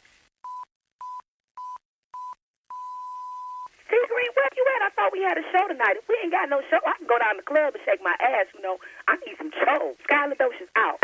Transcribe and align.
T 3.88 3.96
Green, 3.96 4.30
where 4.36 4.52
you 4.52 4.64
at? 4.76 4.84
I 4.84 4.92
thought 4.92 5.16
we 5.16 5.24
had 5.24 5.40
a 5.40 5.44
show 5.48 5.64
tonight. 5.72 5.96
If 5.96 6.04
we 6.04 6.20
ain't 6.20 6.36
got 6.36 6.52
no 6.52 6.60
show, 6.68 6.84
I 6.84 7.00
can 7.00 7.08
go 7.08 7.16
down 7.16 7.40
to 7.40 7.42
the 7.42 7.48
club 7.48 7.72
and 7.72 7.80
shake 7.88 8.04
my 8.04 8.12
ass. 8.20 8.52
You 8.52 8.60
know, 8.60 8.76
I 9.08 9.16
need 9.24 9.40
some 9.40 9.56
show. 9.56 9.96
Skylar 10.04 10.36
Dosh 10.36 10.60
is 10.60 10.68
out. 10.76 11.00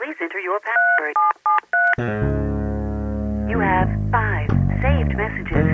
Please 0.00 0.16
enter 0.16 0.40
your 0.40 0.64
password. 0.64 1.12
You 3.52 3.60
have 3.60 3.92
five 4.10 4.39
saved 5.10 5.16
messages. 5.16 5.66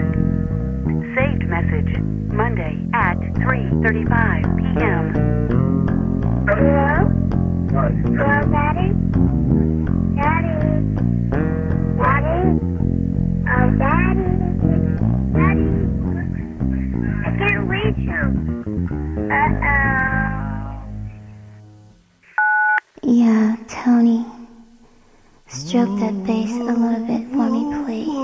Saved 1.15 1.45
message. 1.49 1.99
Monday 2.33 2.79
at 2.93 3.17
3.35 3.17 4.43
p.m. 4.59 5.15
Hello? 6.49 7.09
Hello, 7.73 8.41
Daddy? 8.51 8.93
Daddy? 10.17 10.57
Daddy? 11.97 12.41
Oh, 13.49 13.69
Daddy? 13.79 14.29
Daddy? 15.33 15.69
I 17.25 17.31
can't 17.39 17.65
reach 17.69 17.99
you. 17.99 18.23
Uh-oh. 19.33 20.25
Yeah, 23.03 23.57
Tony. 23.69 24.25
Stroke 25.49 25.99
that 26.01 26.25
bass 26.25 26.51
a 26.53 26.65
little 26.65 27.07
bit 27.07 27.29
for 27.33 27.51
me, 27.51 27.85
please. 27.85 28.16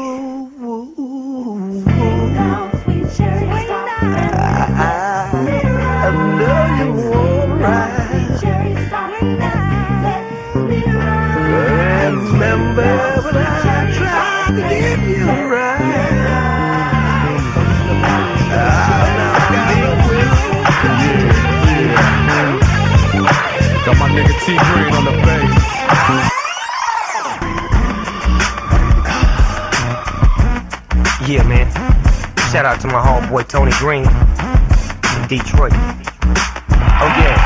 Remember 12.14 12.92
when 13.22 13.36
I 13.36 13.92
tried 13.92 14.52
to 14.56 14.62
you 15.06 15.26
right? 15.52 15.82
Got 23.84 23.96
my 23.98 24.08
nigga 24.08 24.34
T 24.40 24.46
Green 24.56 24.92
on 24.94 25.04
the. 25.04 25.12
Yeah, 31.28 31.44
man. 31.46 31.68
Shout 32.50 32.64
out 32.64 32.80
to 32.80 32.86
my 32.88 33.00
homeboy 33.00 33.48
Tony 33.48 33.72
Green 33.78 34.06
Detroit. 35.32 35.72
Oh, 35.72 37.08
yeah. 37.16 37.41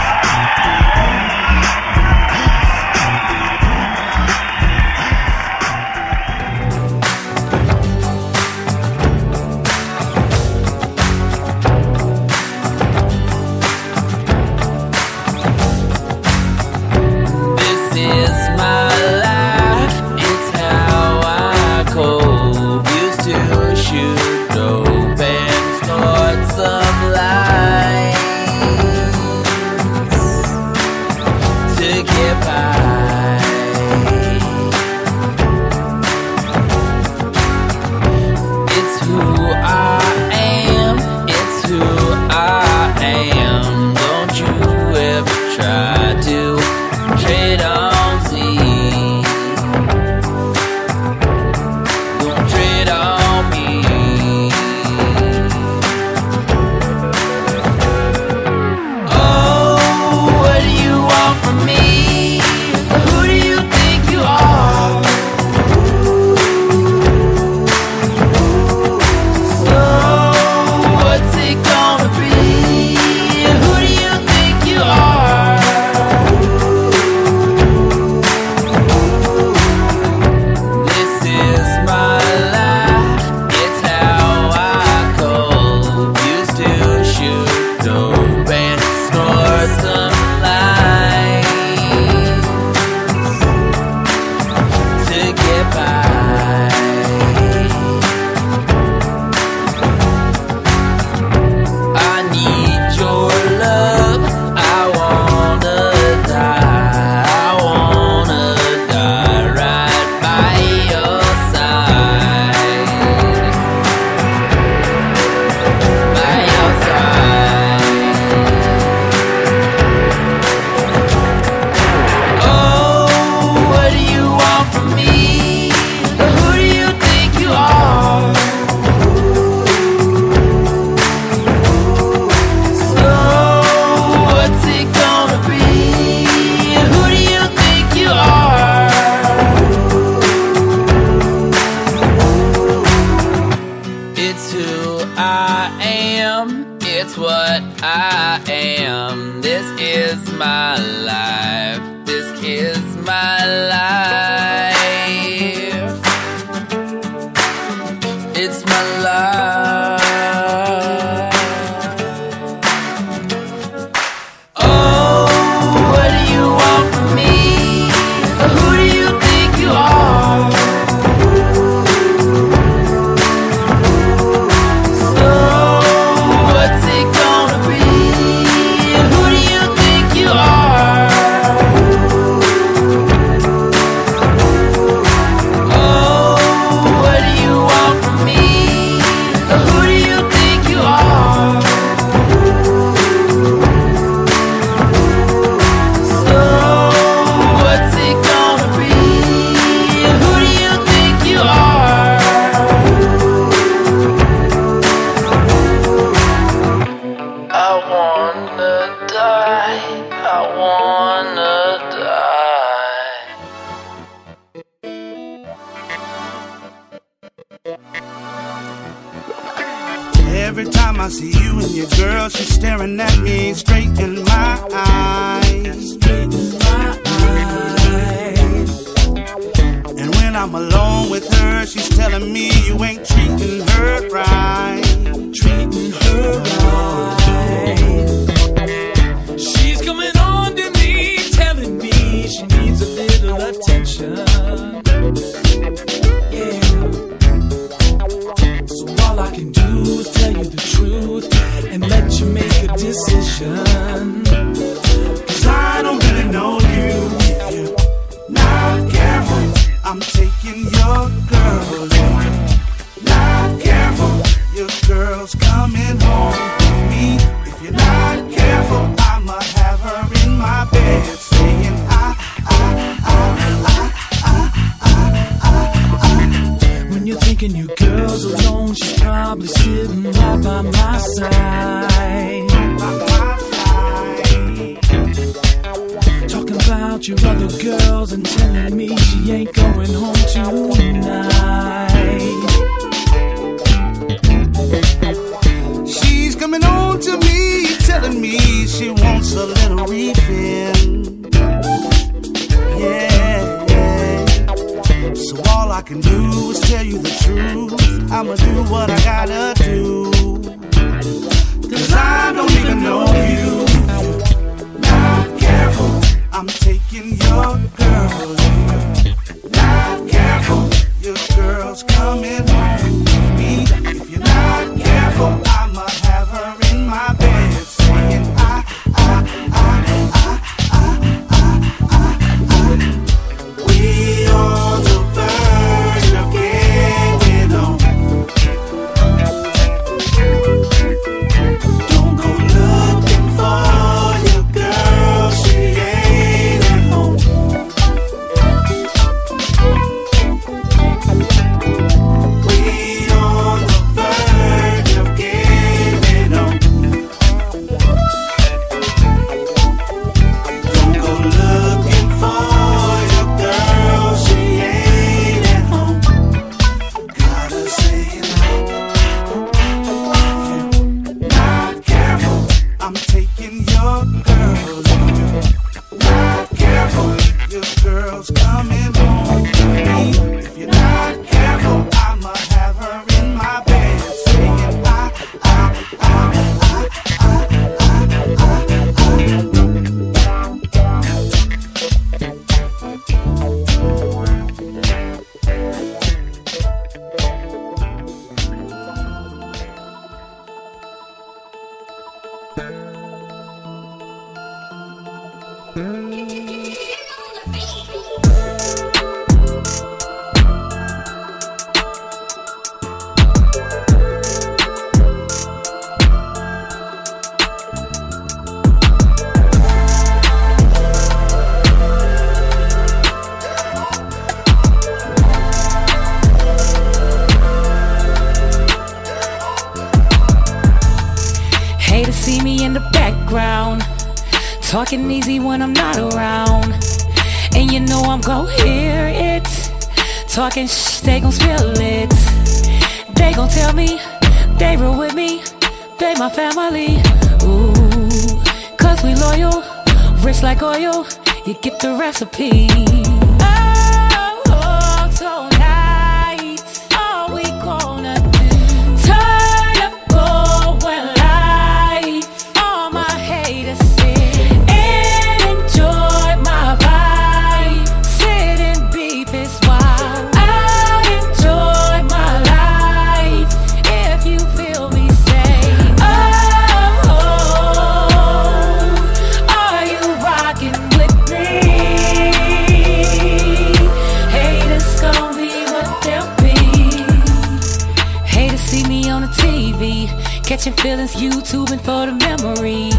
memory. 492.29 492.91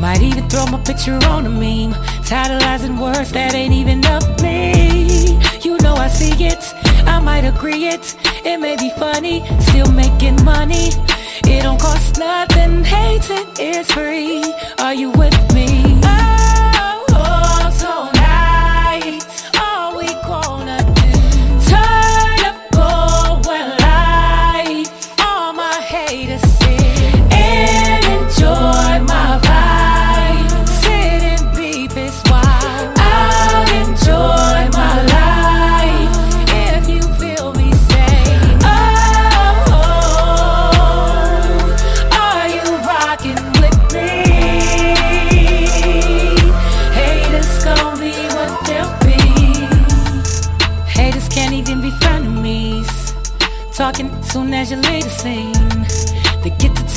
Might 0.00 0.22
even 0.22 0.48
throw 0.48 0.66
my 0.66 0.80
picture 0.88 1.18
on 1.32 1.46
a 1.46 1.52
meme. 1.62 1.94
Titleizing 2.28 2.96
words 3.00 3.30
that 3.32 3.54
ain't 3.54 3.72
even 3.72 4.04
of 4.16 4.24
me. 4.42 5.38
You 5.66 5.78
know 5.84 5.94
I 5.94 6.08
see 6.08 6.34
it, 6.52 6.62
I 7.06 7.20
might 7.20 7.44
agree 7.44 7.86
it. 7.94 8.04
It 8.44 8.58
may 8.58 8.76
be 8.76 8.90
funny, 8.98 9.36
still 9.60 9.90
making 9.92 10.44
money. 10.44 10.88
It 11.52 11.62
don't 11.62 11.80
cost 11.80 12.18
nothing, 12.18 12.84
hating 12.84 13.48
is 13.58 13.86
free. 13.92 14.44
Are 14.78 14.94
you 14.94 15.10
with 15.10 15.38
me? 15.54 15.94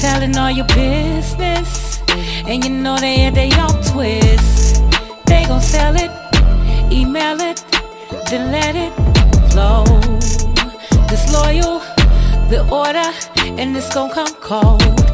Telling 0.08 0.38
all 0.38 0.52
your 0.52 0.68
business. 0.68 2.02
And 2.50 2.64
you 2.64 2.72
know 2.84 2.98
they 2.98 3.18
had 3.24 3.36
their 3.36 3.52
own 3.66 3.78
twist. 3.92 4.82
They 5.26 5.44
gon' 5.50 5.62
sell 5.62 5.96
it, 6.06 6.12
email 7.00 7.38
it, 7.50 7.58
then 8.30 8.44
let 8.58 8.74
it 8.86 8.94
flow. 9.52 9.84
Disloyal, 11.14 11.80
the 12.52 12.60
order, 12.84 13.10
and 13.60 13.76
it's 13.76 13.94
gon' 13.94 14.10
come 14.18 14.34
cold. 14.50 15.07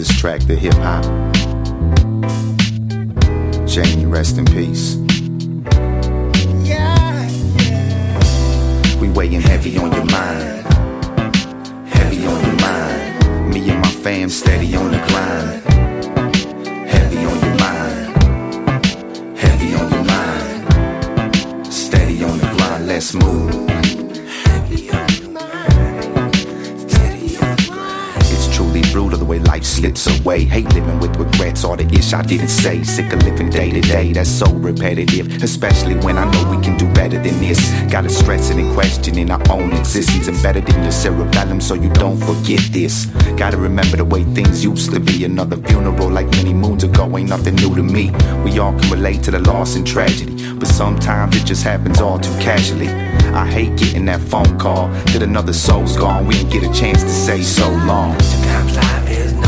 This 0.00 0.18
track 0.18 0.40
to 0.40 0.56
hip 0.56 0.72
hop. 0.76 1.04
Jamie, 3.68 4.06
rest 4.06 4.38
in 4.38 4.46
peace. 4.46 4.96
We 8.98 9.10
weighing 9.10 9.42
heavy 9.42 9.76
on 9.76 9.92
your 9.92 10.06
mind. 10.06 10.66
Heavy 11.86 12.24
on 12.24 12.40
your 12.46 12.56
mind. 12.60 13.52
Me 13.52 13.68
and 13.68 13.80
my 13.80 13.90
fam 13.90 14.30
steady 14.30 14.74
on 14.74 14.90
the 14.90 15.00
grind. 15.08 15.62
Heavy 16.88 17.18
on 17.18 17.38
your 17.44 17.56
mind. 17.66 19.38
Heavy 19.38 19.74
on 19.74 19.90
your 19.92 20.04
mind. 20.04 21.70
Steady 21.70 22.24
on 22.24 22.38
the 22.38 22.46
grind. 22.56 22.86
Let's 22.86 23.12
move. 23.12 23.69
Life 29.50 29.64
slips 29.64 30.06
away. 30.06 30.44
Hate 30.44 30.72
living 30.74 31.00
with 31.00 31.16
regrets, 31.16 31.64
all 31.64 31.76
the 31.76 31.86
ish 31.98 32.12
I 32.12 32.22
didn't 32.22 32.54
say. 32.62 32.84
Sick 32.84 33.12
of 33.12 33.20
living 33.24 33.50
day 33.50 33.70
to 33.70 33.80
day, 33.80 34.12
that's 34.12 34.30
so 34.30 34.46
repetitive. 34.68 35.42
Especially 35.42 35.96
when 36.06 36.16
I 36.18 36.24
know 36.30 36.42
we 36.54 36.62
can 36.62 36.76
do 36.78 36.86
better 36.92 37.18
than 37.20 37.36
this. 37.40 37.60
Gotta 37.90 38.10
stressing 38.10 38.60
and 38.60 38.72
questioning 38.74 39.28
our 39.30 39.42
own 39.50 39.72
existence. 39.72 40.28
Embedded 40.28 40.68
in 40.68 40.82
your 40.84 40.92
cerebellum 40.92 41.60
so 41.60 41.74
you 41.74 41.90
don't 42.04 42.20
forget 42.28 42.62
this. 42.70 43.06
Gotta 43.36 43.56
remember 43.56 43.96
the 43.96 44.04
way 44.04 44.22
things 44.38 44.62
used 44.62 44.92
to 44.92 45.00
be. 45.00 45.24
Another 45.24 45.56
funeral 45.68 46.08
like 46.08 46.28
many 46.38 46.54
moons 46.54 46.84
ago 46.84 47.04
ain't 47.18 47.28
nothing 47.28 47.56
new 47.56 47.74
to 47.74 47.82
me. 47.82 48.12
We 48.44 48.58
all 48.60 48.78
can 48.78 48.88
relate 48.90 49.20
to 49.24 49.32
the 49.32 49.40
loss 49.40 49.74
and 49.74 49.84
tragedy. 49.84 50.36
But 50.60 50.68
sometimes 50.68 51.36
it 51.36 51.44
just 51.44 51.64
happens 51.64 52.00
all 52.00 52.20
too 52.20 52.36
casually. 52.38 52.88
I 53.42 53.46
hate 53.46 53.76
getting 53.76 54.04
that 54.06 54.20
phone 54.20 54.58
call 54.58 54.88
that 55.12 55.22
another 55.22 55.52
soul's 55.52 55.96
gone. 55.96 56.26
We 56.26 56.34
didn't 56.34 56.52
get 56.52 56.62
a 56.62 56.72
chance 56.72 57.02
to 57.02 57.08
say 57.26 57.42
so 57.42 57.68
long. 57.90 58.18
Sometimes 58.20 58.76
life 58.76 59.10
is 59.10 59.39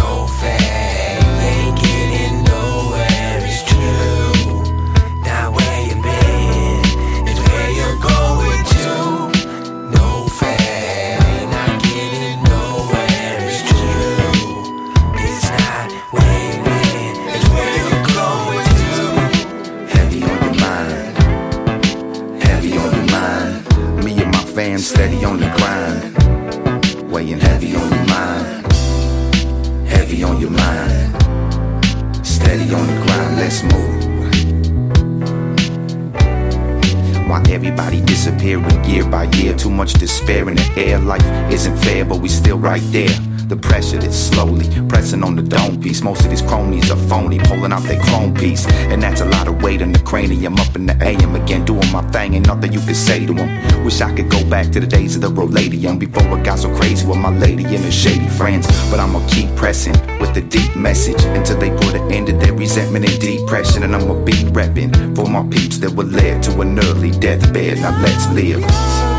despair 40.22 40.48
in 40.48 40.56
the 40.56 40.72
air. 40.76 40.98
Life 40.98 41.24
isn't 41.50 41.76
fair, 41.78 42.04
but 42.04 42.20
we 42.20 42.28
still 42.28 42.58
right 42.58 42.82
there. 42.92 43.10
The 43.48 43.56
pressure 43.56 43.98
that's 43.98 44.16
slowly 44.16 44.66
pressing 44.88 45.22
on 45.22 45.36
the 45.36 45.42
dome 45.42 45.80
piece. 45.80 46.00
Most 46.02 46.24
of 46.24 46.30
these 46.30 46.40
cronies 46.42 46.90
are 46.90 46.96
phony, 47.08 47.38
pulling 47.38 47.72
out 47.72 47.82
their 47.82 48.00
chrome 48.00 48.32
piece. 48.34 48.66
And 48.92 49.02
that's 49.02 49.20
a 49.20 49.26
lot 49.26 49.48
of 49.48 49.62
weight 49.62 49.82
on 49.82 49.92
the 49.92 49.98
cranium. 49.98 50.56
Up 50.58 50.74
in 50.76 50.86
the 50.86 50.96
AM 51.04 51.34
again, 51.34 51.64
doing 51.64 51.90
my 51.92 52.02
thing. 52.12 52.34
Ain't 52.34 52.46
nothing 52.46 52.72
you 52.72 52.80
can 52.80 52.94
say 52.94 53.26
to 53.26 53.34
them. 53.34 53.84
Wish 53.84 54.00
I 54.00 54.14
could 54.14 54.30
go 54.30 54.42
back 54.48 54.70
to 54.72 54.80
the 54.80 54.86
days 54.86 55.16
of 55.16 55.22
the 55.22 55.28
road 55.28 55.50
lady 55.50 55.76
young 55.76 55.98
before 55.98 56.22
I 56.22 56.42
got 56.42 56.60
so 56.60 56.74
crazy 56.76 57.06
with 57.06 57.18
my 57.18 57.30
lady 57.36 57.64
and 57.64 57.84
her 57.84 57.90
shady 57.90 58.28
friends. 58.28 58.66
But 58.90 59.00
I'ma 59.00 59.26
keep 59.28 59.54
pressing 59.56 59.96
with 60.18 60.32
the 60.34 60.42
deep 60.42 60.74
message 60.76 61.22
until 61.36 61.58
they 61.58 61.70
put 61.70 61.94
an 61.94 62.10
end 62.10 62.28
to 62.28 62.32
their 62.32 62.54
resentment 62.54 63.04
and 63.06 63.20
depression. 63.20 63.82
And 63.82 63.94
I'ma 63.94 64.14
be 64.24 64.32
repping 64.56 65.16
for 65.16 65.28
my 65.28 65.46
peeps 65.50 65.78
that 65.78 65.90
were 65.90 66.04
led 66.04 66.42
to 66.44 66.60
an 66.60 66.78
early 66.78 67.10
deathbed. 67.10 67.78
Now 67.78 68.00
let's 68.00 68.30
live. 68.30 69.11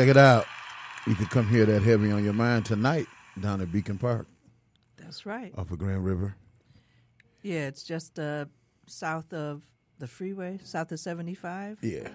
Check 0.00 0.08
it 0.08 0.16
out. 0.16 0.46
You 1.06 1.14
can 1.14 1.26
come 1.26 1.46
hear 1.46 1.66
that 1.66 1.82
heavy 1.82 2.10
on 2.10 2.24
your 2.24 2.32
mind 2.32 2.64
tonight 2.64 3.06
down 3.38 3.60
at 3.60 3.70
Beacon 3.70 3.98
Park 3.98 4.26
That's 4.96 5.26
right. 5.26 5.52
off 5.58 5.70
of 5.70 5.78
Grand 5.78 6.06
River. 6.06 6.34
Yeah, 7.42 7.66
it's 7.66 7.82
just 7.82 8.18
uh, 8.18 8.46
south 8.86 9.30
of 9.34 9.60
the 9.98 10.06
freeway, 10.06 10.58
south 10.64 10.90
of 10.92 11.00
75. 11.00 11.80
Yeah. 11.82 12.08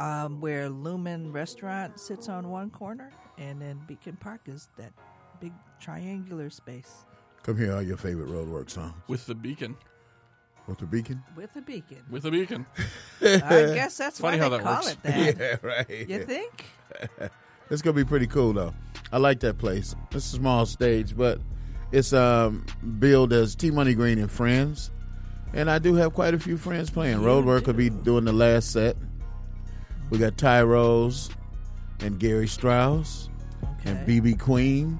Um, 0.00 0.40
where 0.40 0.70
Lumen 0.70 1.30
Restaurant 1.30 2.00
sits 2.00 2.30
on 2.30 2.48
one 2.48 2.70
corner, 2.70 3.12
and 3.36 3.60
then 3.60 3.82
Beacon 3.86 4.16
Park 4.16 4.40
is 4.46 4.70
that 4.78 4.94
big 5.38 5.52
triangular 5.78 6.48
space 6.48 7.04
Come 7.42 7.58
here, 7.58 7.74
all 7.74 7.82
your 7.82 7.98
favorite 7.98 8.28
roadwork 8.28 8.70
songs. 8.70 8.94
With 9.08 9.26
the 9.26 9.34
beacon. 9.34 9.76
With 10.66 10.78
the 10.78 10.86
beacon? 10.86 11.22
with 11.36 11.54
a 11.54 11.60
beacon. 11.60 12.02
With 12.10 12.24
a 12.24 12.30
beacon. 12.30 12.64
I 13.22 13.28
guess 13.74 13.98
that's 13.98 14.18
Funny 14.20 14.38
why 14.38 14.42
how 14.42 14.48
they 14.48 14.56
that 14.56 14.64
call 14.64 14.74
works. 14.76 14.92
it 14.92 15.02
that. 15.02 15.36
Yeah, 15.38 15.56
right. 15.68 16.08
You 16.08 16.24
think? 16.24 16.64
it's 17.70 17.82
gonna 17.82 17.94
be 17.94 18.04
pretty 18.04 18.26
cool 18.26 18.52
though. 18.52 18.74
I 19.12 19.18
like 19.18 19.40
that 19.40 19.58
place. 19.58 19.94
It's 20.12 20.26
a 20.26 20.36
small 20.36 20.66
stage, 20.66 21.16
but 21.16 21.40
it's 21.92 22.12
um 22.12 22.66
billed 22.98 23.32
as 23.32 23.54
T 23.54 23.70
Money 23.70 23.94
Green 23.94 24.18
and 24.18 24.30
Friends. 24.30 24.90
And 25.52 25.70
I 25.70 25.78
do 25.78 25.94
have 25.94 26.12
quite 26.12 26.34
a 26.34 26.38
few 26.38 26.56
friends 26.56 26.90
playing. 26.90 27.18
Roadwork 27.18 27.66
will 27.66 27.74
be 27.74 27.88
doing 27.88 28.24
the 28.24 28.32
last 28.32 28.72
set. 28.72 28.96
We 30.10 30.18
got 30.18 30.36
Ty 30.36 30.62
Rose 30.62 31.30
and 32.00 32.18
Gary 32.18 32.48
Strauss 32.48 33.30
and 33.84 34.06
BB 34.06 34.38
Queen. 34.38 34.98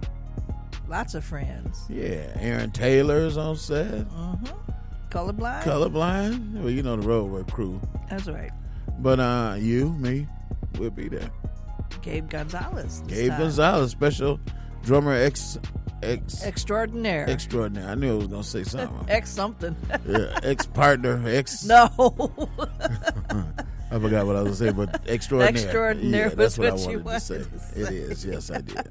Lots 0.89 1.15
of 1.15 1.25
friends. 1.25 1.85
Yeah, 1.89 2.31
Aaron 2.37 2.71
Taylor's 2.71 3.37
on 3.37 3.57
set. 3.57 4.09
Mm-hmm. 4.09 4.71
Colorblind. 5.11 5.65
Colorblind. 5.65 6.53
Well, 6.61 6.71
you 6.71 6.83
know 6.83 6.97
the 6.97 7.07
Roadwork 7.07 7.51
crew. 7.53 7.81
That's 8.09 8.29
right. 8.29 8.53
But 9.01 9.21
uh 9.21 9.57
you, 9.59 9.91
me, 9.95 10.27
we'll 10.79 10.91
be 10.91 11.09
there. 11.09 11.31
Gabe 12.07 12.31
Gonzalez. 12.31 13.03
Gabe 13.09 13.31
time. 13.31 13.41
Gonzalez, 13.41 13.91
special 13.91 14.39
drummer 14.85 15.13
ex 15.13 15.59
ex 16.05 16.43
Extraordinaire. 16.45 17.27
extraordinary. 17.29 17.91
I 17.91 17.95
knew 17.97 18.13
I 18.15 18.17
was 18.17 18.27
gonna 18.29 18.45
say 18.45 18.63
something. 18.63 19.05
X 19.09 19.29
something. 19.31 19.75
yeah, 20.09 20.39
ex 20.45 20.67
partner, 20.67 21.21
ex. 21.27 21.65
No. 21.67 21.89
I 23.91 23.99
forgot 24.01 24.27
what 24.27 24.37
I 24.37 24.43
was 24.43 24.61
gonna 24.61 24.71
say, 24.71 24.73
but 24.73 25.01
extraordinary. 25.07 25.65
Extraordinary 25.65 26.29
Yeah, 26.31 26.35
that's 26.35 26.57
what, 26.59 26.73
what 26.75 26.87
I 26.89 26.91
you 26.93 26.99
wanted 27.01 27.19
to 27.19 27.21
say. 27.21 27.35
wanted 27.39 27.53
to 27.53 27.59
say. 27.59 27.97
is. 27.97 28.25
Yes, 28.25 28.51
I 28.51 28.61
did. 28.61 28.89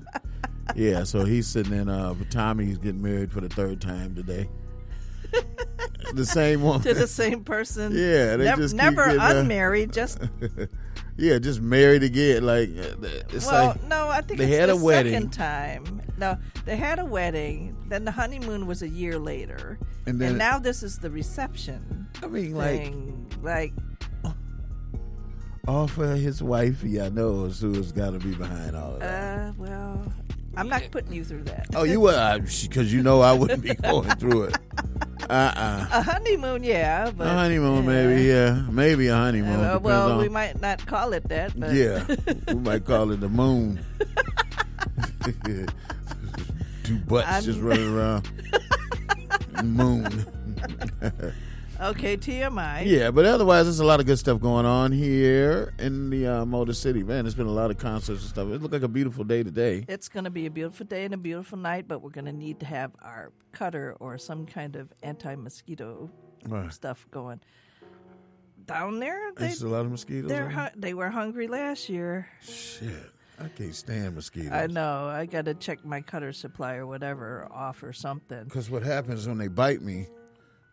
Yeah, 0.75 1.03
so 1.03 1.23
he's 1.23 1.47
sitting 1.47 1.73
in. 1.73 1.87
Uh, 1.89 2.15
Tommy's 2.29 2.77
getting 2.77 3.01
married 3.01 3.31
for 3.31 3.39
the 3.39 3.49
third 3.49 3.79
time 3.79 4.13
today. 4.15 4.49
the 6.13 6.25
same 6.25 6.61
one. 6.61 6.81
to 6.81 6.93
the 6.93 7.07
same 7.07 7.43
person. 7.45 7.91
Yeah, 7.93 8.35
they 8.37 8.45
Nev- 8.45 8.57
just 8.57 8.75
never 8.75 9.03
uh, 9.03 9.31
unmarried. 9.39 9.93
Just 9.93 10.19
yeah, 11.17 11.39
just 11.39 11.61
married 11.61 12.03
again. 12.03 12.45
Like 12.45 12.69
uh, 12.69 13.07
it's 13.29 13.45
well, 13.47 13.67
like 13.69 13.83
no, 13.83 14.07
I 14.09 14.21
think 14.21 14.39
they 14.39 14.45
it's 14.51 14.57
had 14.59 14.69
the 14.69 14.73
a 14.73 14.83
wedding. 14.83 15.13
second 15.13 15.29
time. 15.31 16.01
No, 16.17 16.37
they 16.65 16.75
had 16.77 16.99
a 16.99 17.05
wedding. 17.05 17.75
Then 17.89 18.05
the 18.05 18.11
honeymoon 18.11 18.67
was 18.67 18.81
a 18.81 18.87
year 18.89 19.19
later, 19.19 19.77
And 20.05 20.19
then- 20.19 20.37
now 20.37 20.59
this 20.59 20.81
is 20.83 20.97
the 20.99 21.09
reception. 21.09 22.07
I 22.23 22.27
mean, 22.27 22.55
like- 22.55 22.81
thing. 22.83 23.27
like 23.43 23.73
all 25.67 25.87
for 25.87 26.07
his 26.15 26.41
wifey. 26.43 27.01
I 27.01 27.09
know 27.09 27.45
is 27.45 27.59
who's 27.59 27.91
got 27.91 28.11
to 28.11 28.19
be 28.19 28.33
behind 28.35 28.75
all 28.75 28.93
of 28.93 28.99
that. 28.99 29.49
uh, 29.49 29.53
well, 29.57 30.13
I'm 30.57 30.69
not 30.69 30.83
putting 30.91 31.13
you 31.13 31.23
through 31.23 31.43
that. 31.43 31.67
Oh, 31.75 31.83
you 31.83 31.99
were 32.05 32.39
because 32.39 32.91
you 32.93 33.03
know 33.03 33.21
I 33.21 33.33
wouldn't 33.33 33.63
be 33.63 33.73
going 33.91 34.09
through 34.11 34.43
it. 34.43 34.57
Uh 35.29 35.51
uh 35.55 35.87
A 35.91 36.01
honeymoon, 36.01 36.63
yeah, 36.63 37.09
but 37.15 37.27
A 37.27 37.29
honeymoon, 37.31 37.85
maybe, 37.85 38.23
yeah, 38.23 38.61
maybe 38.69 39.07
a 39.07 39.15
honeymoon. 39.15 39.59
Uh, 39.59 39.79
well, 39.79 40.11
on- 40.13 40.17
we 40.19 40.29
might 40.29 40.61
not 40.61 40.85
call 40.85 41.13
it 41.13 41.27
that, 41.29 41.59
but 41.59 41.73
yeah, 41.73 42.05
we 42.47 42.55
might 42.55 42.85
call 42.85 43.11
it 43.11 43.19
the 43.21 43.29
moon. 43.29 43.79
Two 46.83 46.97
butts 47.07 47.27
I'm- 47.27 47.43
just 47.43 47.59
running 47.59 47.95
around. 47.95 48.29
moon. 49.63 50.25
Okay, 51.81 52.17
TMI. 52.17 52.83
yeah, 52.85 53.11
but 53.11 53.25
otherwise, 53.25 53.65
there's 53.65 53.79
a 53.79 53.85
lot 53.85 53.99
of 53.99 54.05
good 54.05 54.17
stuff 54.19 54.39
going 54.39 54.65
on 54.65 54.91
here 54.91 55.73
in 55.79 56.09
the 56.09 56.27
uh, 56.27 56.45
Motor 56.45 56.73
City. 56.73 57.03
Man, 57.03 57.23
there's 57.25 57.35
been 57.35 57.47
a 57.47 57.51
lot 57.51 57.71
of 57.71 57.77
concerts 57.77 58.21
and 58.21 58.29
stuff. 58.29 58.47
It 58.49 58.61
looked 58.61 58.73
like 58.73 58.83
a 58.83 58.87
beautiful 58.87 59.23
day 59.23 59.43
today. 59.43 59.85
It's 59.87 60.09
going 60.09 60.23
to 60.25 60.29
be 60.29 60.45
a 60.45 60.51
beautiful 60.51 60.85
day 60.85 61.05
and 61.05 61.13
a 61.13 61.17
beautiful 61.17 61.57
night, 61.57 61.87
but 61.87 62.01
we're 62.01 62.09
going 62.09 62.25
to 62.25 62.33
need 62.33 62.59
to 62.61 62.65
have 62.65 62.91
our 63.01 63.31
cutter 63.51 63.95
or 63.99 64.17
some 64.17 64.45
kind 64.45 64.75
of 64.75 64.91
anti-mosquito 65.03 66.09
Right. 66.47 66.71
stuff 66.71 67.07
going. 67.09 67.39
Down 68.65 68.99
there, 68.99 69.31
they, 69.35 69.47
There's 69.47 69.61
a 69.61 69.67
lot 69.67 69.85
of 69.85 69.91
mosquitoes. 69.91 70.29
they're 70.29 70.49
hu- 70.49 70.79
they 70.79 70.93
were 70.93 71.09
hungry 71.09 71.47
last 71.47 71.87
year. 71.89 72.27
Shit, 72.41 73.11
I 73.39 73.47
can't 73.49 73.75
stand 73.75 74.15
mosquitoes. 74.15 74.51
I 74.51 74.67
know. 74.67 75.05
I 75.07 75.25
got 75.27 75.45
to 75.45 75.53
check 75.53 75.85
my 75.85 76.01
cutter 76.01 76.33
supply 76.33 76.75
or 76.75 76.87
whatever 76.87 77.47
off 77.51 77.83
or 77.83 77.93
something. 77.93 78.43
Because 78.45 78.69
what 78.71 78.81
happens 78.83 79.27
when 79.27 79.37
they 79.37 79.47
bite 79.49 79.81
me, 79.83 80.07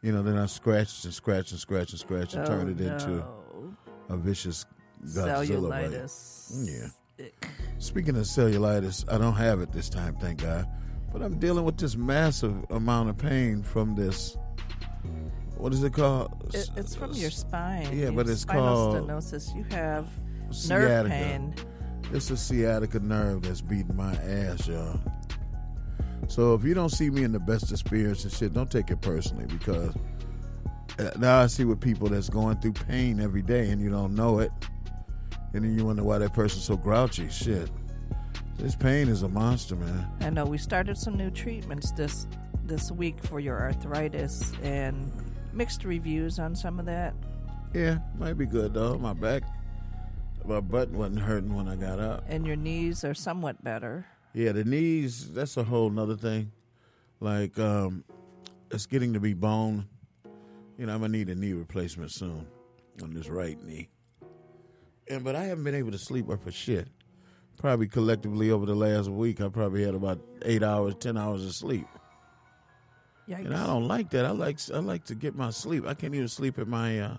you 0.03 0.13
know, 0.13 0.23
then 0.23 0.37
I 0.37 0.47
scratch 0.47 1.05
and 1.05 1.15
scratch 1.15 1.51
and 1.53 1.61
scratch 1.61 1.91
and 1.93 2.01
scratch 2.01 2.35
and 2.35 2.47
turn 2.47 2.67
Oh, 2.69 2.71
it 2.71 2.81
into 2.81 3.25
a 4.09 4.17
vicious 4.17 4.67
Godzilla 5.05 5.69
bite. 5.71 5.91
Cellulitis. 5.91 6.93
Yeah. 7.19 7.27
Speaking 7.79 8.17
of 8.17 8.23
cellulitis, 8.25 9.05
I 9.13 9.19
don't 9.19 9.35
have 9.35 9.61
it 9.61 9.73
this 9.73 9.89
time, 9.89 10.17
thank 10.21 10.43
God. 10.43 10.67
But 11.13 11.23
I'm 11.23 11.39
dealing 11.39 11.65
with 11.65 11.77
this 11.79 11.97
massive 11.97 12.55
amount 12.71 13.11
of 13.11 13.19
pain 13.19 13.63
from 13.63 13.95
this. 13.95 14.37
What 15.57 15.73
is 15.73 15.83
it 15.85 15.93
called? 15.93 16.51
It, 16.55 16.69
it's 16.77 16.95
from 16.97 17.13
your 17.13 17.31
spine. 17.31 17.97
Yeah, 17.97 18.11
but 18.11 18.29
it's 18.29 18.45
called 18.45 19.09
stenosis. 19.09 19.55
You 19.55 19.65
have 19.71 20.07
nerve 20.47 20.55
sciatica. 20.55 21.09
pain. 21.15 21.55
It's 22.13 22.31
a 22.31 22.37
sciatica 22.37 22.99
nerve 23.01 23.43
that's 23.43 23.61
beating 23.61 23.95
my 23.97 24.15
ass, 24.15 24.67
y'all. 24.67 24.99
So 26.29 26.55
if 26.55 26.65
you 26.65 26.75
don't 26.75 26.89
see 26.89 27.11
me 27.11 27.25
in 27.25 27.33
the 27.33 27.41
best 27.41 27.71
of 27.73 27.79
spirits 27.79 28.25
and 28.25 28.33
shit, 28.33 28.55
don't 28.55 28.71
take 28.71 28.91
it 28.91 29.01
personally 29.01 29.47
because 29.47 29.95
uh, 30.99 31.11
now 31.19 31.41
I 31.41 31.47
see 31.47 31.65
with 31.65 31.81
people 31.81 32.09
that's 32.09 32.29
going 32.29 32.61
through 32.61 32.73
pain 32.73 33.21
every 33.21 33.43
day 33.43 33.71
and 33.71 33.81
you 33.81 33.91
don't 33.91 34.15
know 34.15 34.39
it, 34.39 34.51
and 35.53 35.65
then 35.65 35.77
you 35.77 35.85
wonder 35.85 36.03
why 36.03 36.19
that 36.19 36.33
person's 36.33 36.65
so 36.65 36.77
grouchy. 36.77 37.29
Shit, 37.29 37.71
this 38.59 38.75
pain 38.75 39.09
is 39.09 39.23
a 39.23 39.29
monster, 39.29 39.77
man. 39.77 40.09
I 40.21 40.31
know 40.31 40.45
we 40.45 40.59
started 40.59 40.97
some 40.97 41.17
new 41.17 41.31
treatments 41.31 41.93
this 41.93 42.27
this 42.65 42.93
week 42.93 43.19
for 43.25 43.41
your 43.41 43.61
arthritis 43.61 44.53
and 44.63 45.11
mixed 45.53 45.85
reviews 45.85 46.39
on 46.39 46.55
some 46.55 46.79
of 46.79 46.87
that. 46.87 47.15
Yeah, 47.75 47.99
might 48.19 48.39
be 48.39 48.47
good 48.47 48.75
though. 48.75 48.99
My 48.99 49.13
back, 49.13 49.43
my 50.45 50.61
butt 50.61 50.91
wasn't 50.91 51.21
hurting 51.21 51.55
when 51.55 51.69
I 51.69 51.77
got 51.77 51.99
up. 51.99 52.25
And 52.29 52.47
your 52.47 52.57
knees 52.57 53.05
are 53.05 53.15
somewhat 53.15 53.63
better. 53.65 54.07
Yeah, 54.35 54.53
the 54.53 54.65
knees, 54.65 55.33
that's 55.33 55.57
a 55.57 55.65
whole 55.65 55.91
nother 55.91 56.17
thing. 56.17 56.53
Like, 57.21 57.59
um, 57.59 58.05
it's 58.71 58.87
getting 58.87 59.13
to 59.13 59.21
be 59.21 59.35
bone. 59.35 59.87
You 60.79 60.87
know, 60.87 60.95
I'm 60.95 61.01
gonna 61.01 61.13
need 61.13 61.29
a 61.29 61.35
knee 61.35 61.53
replacement 61.53 62.13
soon 62.13 62.47
on 63.03 63.13
this 63.13 63.29
right 63.29 63.63
knee. 63.63 63.91
And 65.09 65.23
but 65.23 65.37
I 65.37 65.45
haven't 65.45 65.65
been 65.65 65.75
able 65.75 65.93
to 65.93 65.99
sleep 65.99 66.27
worth 66.27 66.47
a 66.47 66.53
shit. 66.53 66.89
Probably 67.59 67.87
collectively 67.87 68.51
over 68.51 68.65
the 68.65 68.75
last 68.75 69.09
week, 69.09 69.41
I 69.41 69.49
probably 69.49 69.85
had 69.85 69.95
about 69.95 70.21
eight 70.43 70.63
hours, 70.63 70.95
ten 70.99 71.17
hours 71.19 71.45
of 71.45 71.55
sleep. 71.55 71.87
And 73.45 73.55
I 73.55 73.67
don't 73.67 73.87
like 73.87 74.11
that. 74.11 74.25
I 74.25 74.31
like 74.31 74.59
I 74.75 74.79
like 74.79 75.05
to 75.05 75.15
get 75.15 75.37
my 75.37 75.51
sleep. 75.51 75.87
I 75.87 75.95
can't 75.95 76.15
even 76.15 76.29
sleep 76.29 76.59
at 76.59 76.67
my 76.67 77.01
uh, 77.01 77.17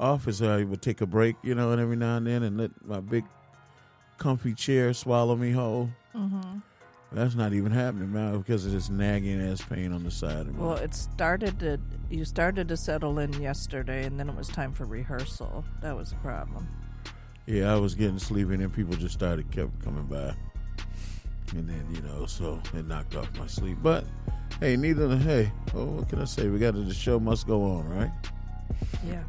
office. 0.00 0.40
I 0.42 0.64
would 0.64 0.82
take 0.82 1.00
a 1.00 1.06
break, 1.06 1.36
you 1.42 1.54
know, 1.54 1.70
and 1.72 1.80
every 1.80 1.96
now 1.96 2.16
and 2.16 2.26
then, 2.26 2.42
and 2.42 2.58
let 2.58 2.70
my 2.84 3.00
big 3.00 3.24
comfy 4.18 4.54
chair 4.54 4.94
swallow 4.94 5.36
me 5.36 5.52
whole. 5.52 5.90
Mm-hmm. 6.14 6.58
That's 7.12 7.34
not 7.34 7.52
even 7.52 7.72
happening 7.72 8.12
now 8.12 8.38
because 8.38 8.64
of 8.64 8.72
this 8.72 8.88
nagging 8.88 9.40
ass 9.50 9.60
pain 9.60 9.92
on 9.92 10.02
the 10.02 10.10
side 10.10 10.46
of 10.46 10.54
me. 10.54 10.54
Well, 10.56 10.76
it 10.76 10.94
started 10.94 11.58
to 11.60 11.78
you 12.10 12.24
started 12.24 12.68
to 12.68 12.76
settle 12.76 13.18
in 13.18 13.32
yesterday, 13.34 14.04
and 14.04 14.18
then 14.18 14.28
it 14.30 14.36
was 14.36 14.48
time 14.48 14.72
for 14.72 14.84
rehearsal. 14.86 15.64
That 15.82 15.94
was 15.96 16.12
a 16.12 16.16
problem. 16.16 16.68
yeah, 17.46 17.72
I 17.72 17.76
was 17.76 17.94
getting 17.94 18.18
sleepy, 18.18 18.54
and 18.54 18.72
people 18.72 18.94
just 18.96 19.14
started 19.14 19.50
kept 19.50 19.78
coming 19.84 20.04
by, 20.04 20.34
and 21.54 21.68
then 21.68 21.86
you 21.94 22.00
know, 22.00 22.24
so 22.24 22.60
it 22.74 22.86
knocked 22.86 23.14
off 23.14 23.28
my 23.38 23.46
sleep. 23.46 23.76
But 23.82 24.04
hey, 24.60 24.76
neither 24.76 25.06
the 25.06 25.18
hey, 25.18 25.52
oh, 25.74 25.84
what 25.84 26.08
can 26.08 26.18
I 26.18 26.24
say? 26.24 26.48
We 26.48 26.58
got 26.58 26.72
to, 26.74 26.80
the 26.80 26.94
show 26.94 27.20
must 27.20 27.46
go 27.46 27.62
on, 27.62 27.88
right? 27.90 28.10
Yeah, 29.06 29.22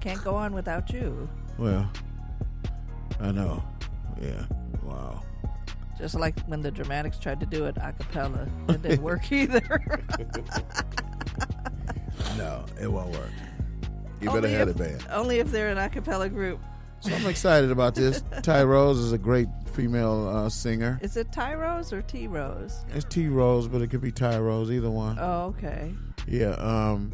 can't 0.00 0.22
go 0.22 0.36
on 0.36 0.52
without 0.52 0.92
you. 0.92 1.28
Well, 1.58 1.90
I 3.18 3.32
know. 3.32 3.64
Yeah. 4.22 4.44
Wow. 4.84 5.22
Just 6.00 6.14
like 6.14 6.40
when 6.46 6.62
the 6.62 6.70
Dramatics 6.70 7.18
tried 7.18 7.40
to 7.40 7.46
do 7.46 7.66
it 7.66 7.76
a 7.76 7.92
cappella, 7.92 8.48
it 8.68 8.82
didn't 8.82 9.02
work 9.10 9.30
either. 9.30 10.02
No, 12.36 12.64
it 12.80 12.90
won't 12.90 13.10
work. 13.10 13.30
You 14.20 14.26
better 14.28 14.38
Only 14.46 14.52
have 14.52 14.68
if- 14.68 14.76
a 14.76 14.78
band. 14.78 15.06
Only 15.10 15.38
if 15.38 15.50
they're 15.50 15.68
an 15.70 15.78
a 15.78 15.88
cappella 15.88 16.28
group. 16.28 16.60
So 17.00 17.14
I'm 17.14 17.26
excited 17.26 17.70
about 17.70 17.94
this. 17.94 18.22
Ty 18.42 18.64
Rose 18.64 18.98
is 18.98 19.12
a 19.12 19.18
great 19.18 19.48
female 19.72 20.28
uh, 20.28 20.48
singer. 20.50 20.98
Is 21.02 21.16
it 21.16 21.32
Ty 21.32 21.54
Rose 21.54 21.92
or 21.94 22.02
T 22.02 22.26
Rose? 22.26 22.84
It's 22.94 23.06
T 23.06 23.26
Rose, 23.28 23.68
but 23.68 23.80
it 23.80 23.88
could 23.88 24.02
be 24.02 24.12
Ty 24.12 24.38
Rose, 24.38 24.70
either 24.70 24.90
one. 24.90 25.16
Oh, 25.18 25.54
okay. 25.56 25.94
Yeah, 26.28 26.50
um, 26.58 27.12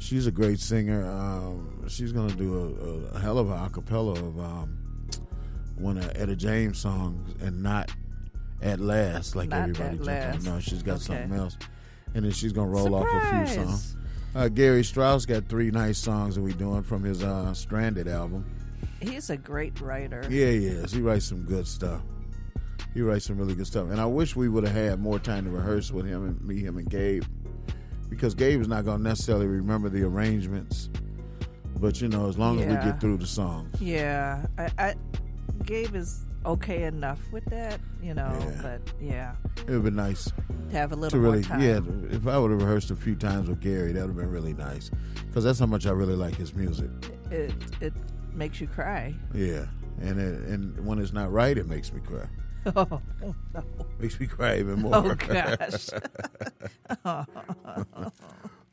she's 0.00 0.26
a 0.26 0.32
great 0.32 0.58
singer. 0.58 1.08
Um, 1.08 1.84
she's 1.88 2.10
gonna 2.12 2.34
do 2.34 3.08
a, 3.12 3.16
a 3.16 3.20
hell 3.20 3.38
of 3.38 3.50
a 3.50 3.54
acapella 3.54 4.16
of 4.18 4.40
um, 4.40 4.76
one 5.76 5.98
of 5.98 6.10
Etta 6.16 6.34
James 6.34 6.78
songs, 6.78 7.32
and 7.40 7.62
not 7.62 7.92
at 8.62 8.80
last 8.80 9.36
like 9.36 9.48
Not 9.50 9.70
everybody. 9.70 9.98
At 10.10 10.32
jumped 10.34 10.48
on. 10.48 10.54
No, 10.54 10.60
she's 10.60 10.82
got 10.82 10.96
Okay. 10.96 11.04
something 11.04 11.32
else, 11.32 11.56
and 12.14 12.24
then 12.24 12.32
she's 12.32 12.52
gonna 12.52 12.70
roll 12.70 12.94
off 12.94 13.06
a 13.10 13.46
few 13.46 13.54
songs. 13.64 13.96
Uh, 14.34 14.48
Gary 14.48 14.84
Strauss 14.84 15.24
got 15.26 15.48
three 15.48 15.70
nice 15.70 15.98
songs 15.98 16.34
that 16.34 16.42
we 16.42 16.52
doing 16.52 16.82
from 16.82 17.02
his 17.02 17.22
uh, 17.24 17.52
Stranded 17.54 18.08
album. 18.08 18.44
He's 19.00 19.30
a 19.30 19.36
great 19.36 19.80
writer. 19.80 20.22
Yeah, 20.28 20.50
he 20.50 20.66
is. 20.66 20.92
He 20.92 21.00
writes 21.00 21.24
some 21.24 21.42
good 21.42 21.66
stuff. 21.66 22.02
he 22.94 23.00
writes 23.00 23.24
some 23.26 23.38
really 23.38 23.54
good 23.54 23.66
stuff. 23.66 23.90
And 23.90 24.00
I 24.00 24.06
wish 24.06 24.34
we 24.36 24.48
would 24.48 24.64
have 24.64 24.74
had 24.74 25.00
more 25.00 25.18
time 25.18 25.44
to 25.44 25.50
rehearse 25.50 25.90
with 25.92 26.04
him 26.06 26.26
and 26.26 26.40
me, 26.42 26.60
him 26.60 26.78
and 26.78 26.88
Gabe, 26.88 27.24
because 28.08 28.34
Gabe 28.34 28.60
is 28.60 28.68
not 28.68 28.84
going 28.84 28.98
to 28.98 29.02
necessarily 29.04 29.46
remember 29.46 29.88
the 29.88 30.02
arrangements. 30.04 30.90
But 31.80 32.00
you 32.00 32.08
know, 32.08 32.28
as 32.28 32.36
long 32.38 32.60
as 32.60 32.66
we 32.66 32.74
get 32.90 33.00
through 33.00 33.18
the 33.18 33.26
songs, 33.26 33.80
Yeah, 33.80 34.44
I, 34.58 34.70
I 34.78 34.94
Gabe 35.64 35.94
is 35.94 36.24
okay 36.46 36.84
enough 36.84 37.20
with 37.32 37.44
that, 37.46 37.80
you 38.02 38.14
know. 38.14 38.32
But 38.62 38.80
yeah, 39.00 39.34
it 39.66 39.70
would 39.70 39.84
be 39.84 39.90
nice 39.90 40.24
to 40.70 40.76
have 40.76 40.92
a 40.92 40.96
little 40.96 41.18
to 41.18 41.22
really, 41.22 41.38
more 41.38 41.48
time. 41.48 41.62
yeah. 41.62 41.80
If 42.16 42.26
I 42.26 42.38
would 42.38 42.50
have 42.50 42.60
rehearsed 42.62 42.90
a 42.90 42.96
few 42.96 43.14
times 43.14 43.48
with 43.48 43.60
Gary, 43.60 43.92
that 43.92 44.00
would 44.00 44.08
have 44.08 44.16
been 44.16 44.30
really 44.30 44.54
nice, 44.54 44.90
because 45.26 45.44
that's 45.44 45.58
how 45.58 45.66
much 45.66 45.86
I 45.86 45.90
really 45.90 46.16
like 46.16 46.36
his 46.36 46.54
music. 46.54 46.90
It 47.30 47.52
it 47.80 47.92
makes 48.32 48.60
you 48.60 48.66
cry. 48.68 49.14
Yeah, 49.34 49.66
and 50.00 50.20
it, 50.20 50.40
and 50.48 50.84
when 50.86 50.98
it's 50.98 51.12
not 51.12 51.30
right, 51.32 51.56
it 51.56 51.66
makes 51.66 51.92
me 51.92 52.00
cry. 52.00 52.26
Oh 52.76 53.00
no. 53.54 53.64
Makes 53.98 54.20
me 54.20 54.26
cry 54.26 54.58
even 54.58 54.82
more. 54.82 54.96
Oh 54.96 55.14
gosh. 55.14 55.88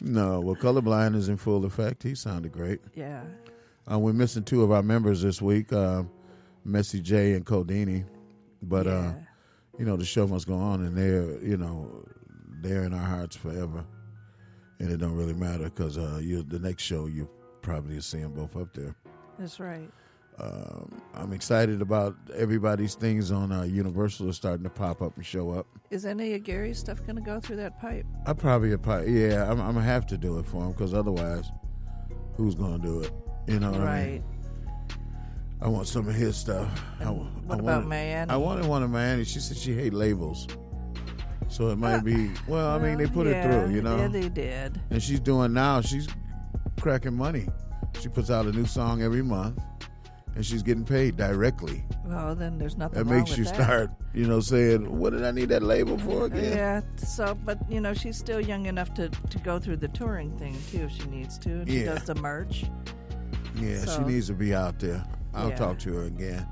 no, 0.02 0.42
well, 0.42 0.56
colorblind 0.56 1.16
is 1.16 1.30
in 1.30 1.38
full 1.38 1.64
effect. 1.66 2.04
He 2.04 2.16
sounded 2.16 2.52
great. 2.52 2.82
Yeah. 2.94 3.22
Uh, 3.90 4.00
we're 4.00 4.12
missing 4.14 4.44
two 4.44 4.64
of 4.64 4.72
our 4.72 4.84
members 4.84 5.22
this 5.22 5.42
week, 5.42 5.72
uh, 5.72 6.04
Messi 6.66 7.02
J 7.02 7.34
and 7.34 7.46
Codini, 7.46 8.06
but 8.64 8.88
uh, 8.88 9.14
you 9.78 9.86
know 9.86 9.96
the 9.96 10.06
show 10.06 10.28
must 10.28 10.48
go 10.48 10.56
on, 10.56 10.84
and 10.86 10.98
they're 10.98 11.42
you 11.44 11.58
know 11.58 12.06
they're 12.62 12.84
in 12.84 12.94
our 12.94 13.06
hearts 13.06 13.36
forever, 13.36 13.86
and 14.80 14.92
it 14.92 14.98
don't 14.98 15.16
really 15.16 15.34
matter 15.34 15.66
because 15.66 15.98
uh, 15.98 16.20
you 16.22 16.44
the 16.44 16.60
next 16.60 16.84
show 16.84 17.06
you 17.06 17.30
probably 17.62 18.00
see 18.02 18.20
them 18.20 18.34
both 18.34 18.56
up 18.56 18.74
there. 18.74 18.96
That's 19.38 19.60
right. 19.60 19.90
Um, 20.38 21.02
I'm 21.14 21.32
excited 21.32 21.82
about 21.82 22.16
everybody's 22.36 22.96
things 22.96 23.32
on 23.32 23.54
uh, 23.54 23.64
Universal 23.64 24.28
are 24.30 24.34
starting 24.34 24.66
to 24.66 24.70
pop 24.70 25.02
up 25.02 25.16
and 25.16 25.26
show 25.26 25.52
up. 25.52 25.66
Is 25.92 26.06
any 26.06 26.34
of 26.34 26.44
Gary's 26.44 26.78
stuff 26.78 27.02
going 27.06 27.16
to 27.16 27.22
go 27.22 27.40
through 27.40 27.56
that 27.58 27.80
pipe? 27.80 28.06
I 28.26 28.34
probably, 28.34 28.76
appi- 28.76 29.08
yeah, 29.08 29.50
I'm, 29.50 29.62
I'm 29.62 29.76
gonna 29.76 29.82
have 29.82 30.06
to 30.08 30.18
do 30.18 30.38
it 30.40 30.46
for 30.46 30.66
him 30.66 30.72
because 30.74 30.94
otherwise, 30.94 31.50
who's 32.36 32.54
gonna 32.56 32.80
do 32.80 33.00
it? 33.02 33.12
You 33.48 33.60
know 33.60 33.72
what 33.72 33.82
I 33.82 34.06
mean? 34.06 34.24
I 35.62 35.68
want 35.68 35.88
some 35.88 36.08
of 36.08 36.16
his 36.16 36.36
stuff. 36.36 36.70
I, 37.00 37.10
what 37.10 37.28
I 37.50 37.54
about 37.56 37.64
wanted, 37.64 37.88
Miami? 37.88 38.32
I 38.32 38.36
wanted 38.38 38.66
one 38.66 38.84
of 38.84 38.90
Miami. 38.90 39.24
She 39.24 39.40
said 39.40 39.58
she 39.58 39.74
hate 39.74 39.94
labels, 39.94 40.48
so 41.48 41.70
it 41.70 41.78
might 41.78 41.96
uh, 41.96 42.02
be. 42.02 42.32
Well, 42.48 42.68
I 42.68 42.78
mean, 42.80 42.98
they 42.98 43.08
put 43.08 43.28
yeah, 43.28 43.34
it 43.34 43.44
through, 43.66 43.76
you 43.76 43.82
know. 43.82 43.98
Yeah, 43.98 44.08
they 44.08 44.30
did. 44.30 44.82
And 44.90 45.02
she's 45.02 45.20
doing 45.20 45.54
now. 45.54 45.82
She's 45.82 46.08
cracking 46.80 47.16
money. 47.16 47.48
She 48.02 48.10
puts 48.10 48.30
out 48.30 48.46
a 48.46 48.52
new 48.52 48.66
song 48.66 49.02
every 49.02 49.24
month, 49.24 49.60
and 50.36 50.46
she's 50.46 50.62
getting 50.62 50.84
paid 50.84 51.16
directly. 51.16 51.84
Well, 52.06 52.36
then 52.36 52.58
there's 52.58 52.78
nothing 52.78 53.00
That 53.04 53.06
makes 53.06 53.38
you 53.38 53.46
that. 53.46 53.56
start, 53.56 53.92
you 54.14 54.28
know, 54.28 54.42
saying, 54.42 55.00
"What 55.00 55.12
did 55.14 55.24
I 55.24 55.32
need 55.32 55.50
that 55.50 55.64
label 55.64 55.98
for 55.98 56.26
again?" 56.26 56.52
Yeah. 56.58 56.82
So, 56.98 57.34
but 57.46 57.58
you 57.72 57.80
know, 57.80 57.94
she's 57.94 58.18
still 58.18 58.42
young 58.42 58.66
enough 58.66 58.94
to, 58.96 59.08
to 59.10 59.38
go 59.40 59.58
through 59.58 59.78
the 59.78 59.88
touring 59.88 60.38
thing 60.38 60.56
too, 60.70 60.84
if 60.84 60.92
she 60.92 61.06
needs 61.08 61.40
to. 61.40 61.50
And 61.62 61.70
She 61.70 61.80
Yeah. 61.80 61.96
does 61.96 62.04
the 62.04 62.16
merch. 62.16 62.66
Yeah, 63.56 63.86
she 63.86 64.02
needs 64.04 64.28
to 64.28 64.34
be 64.34 64.54
out 64.54 64.80
there. 64.80 65.02
I'll 65.36 65.50
Yeah. 65.50 65.56
talk 65.56 65.80
to 65.80 65.94
her 65.94 66.04
again. 66.06 66.48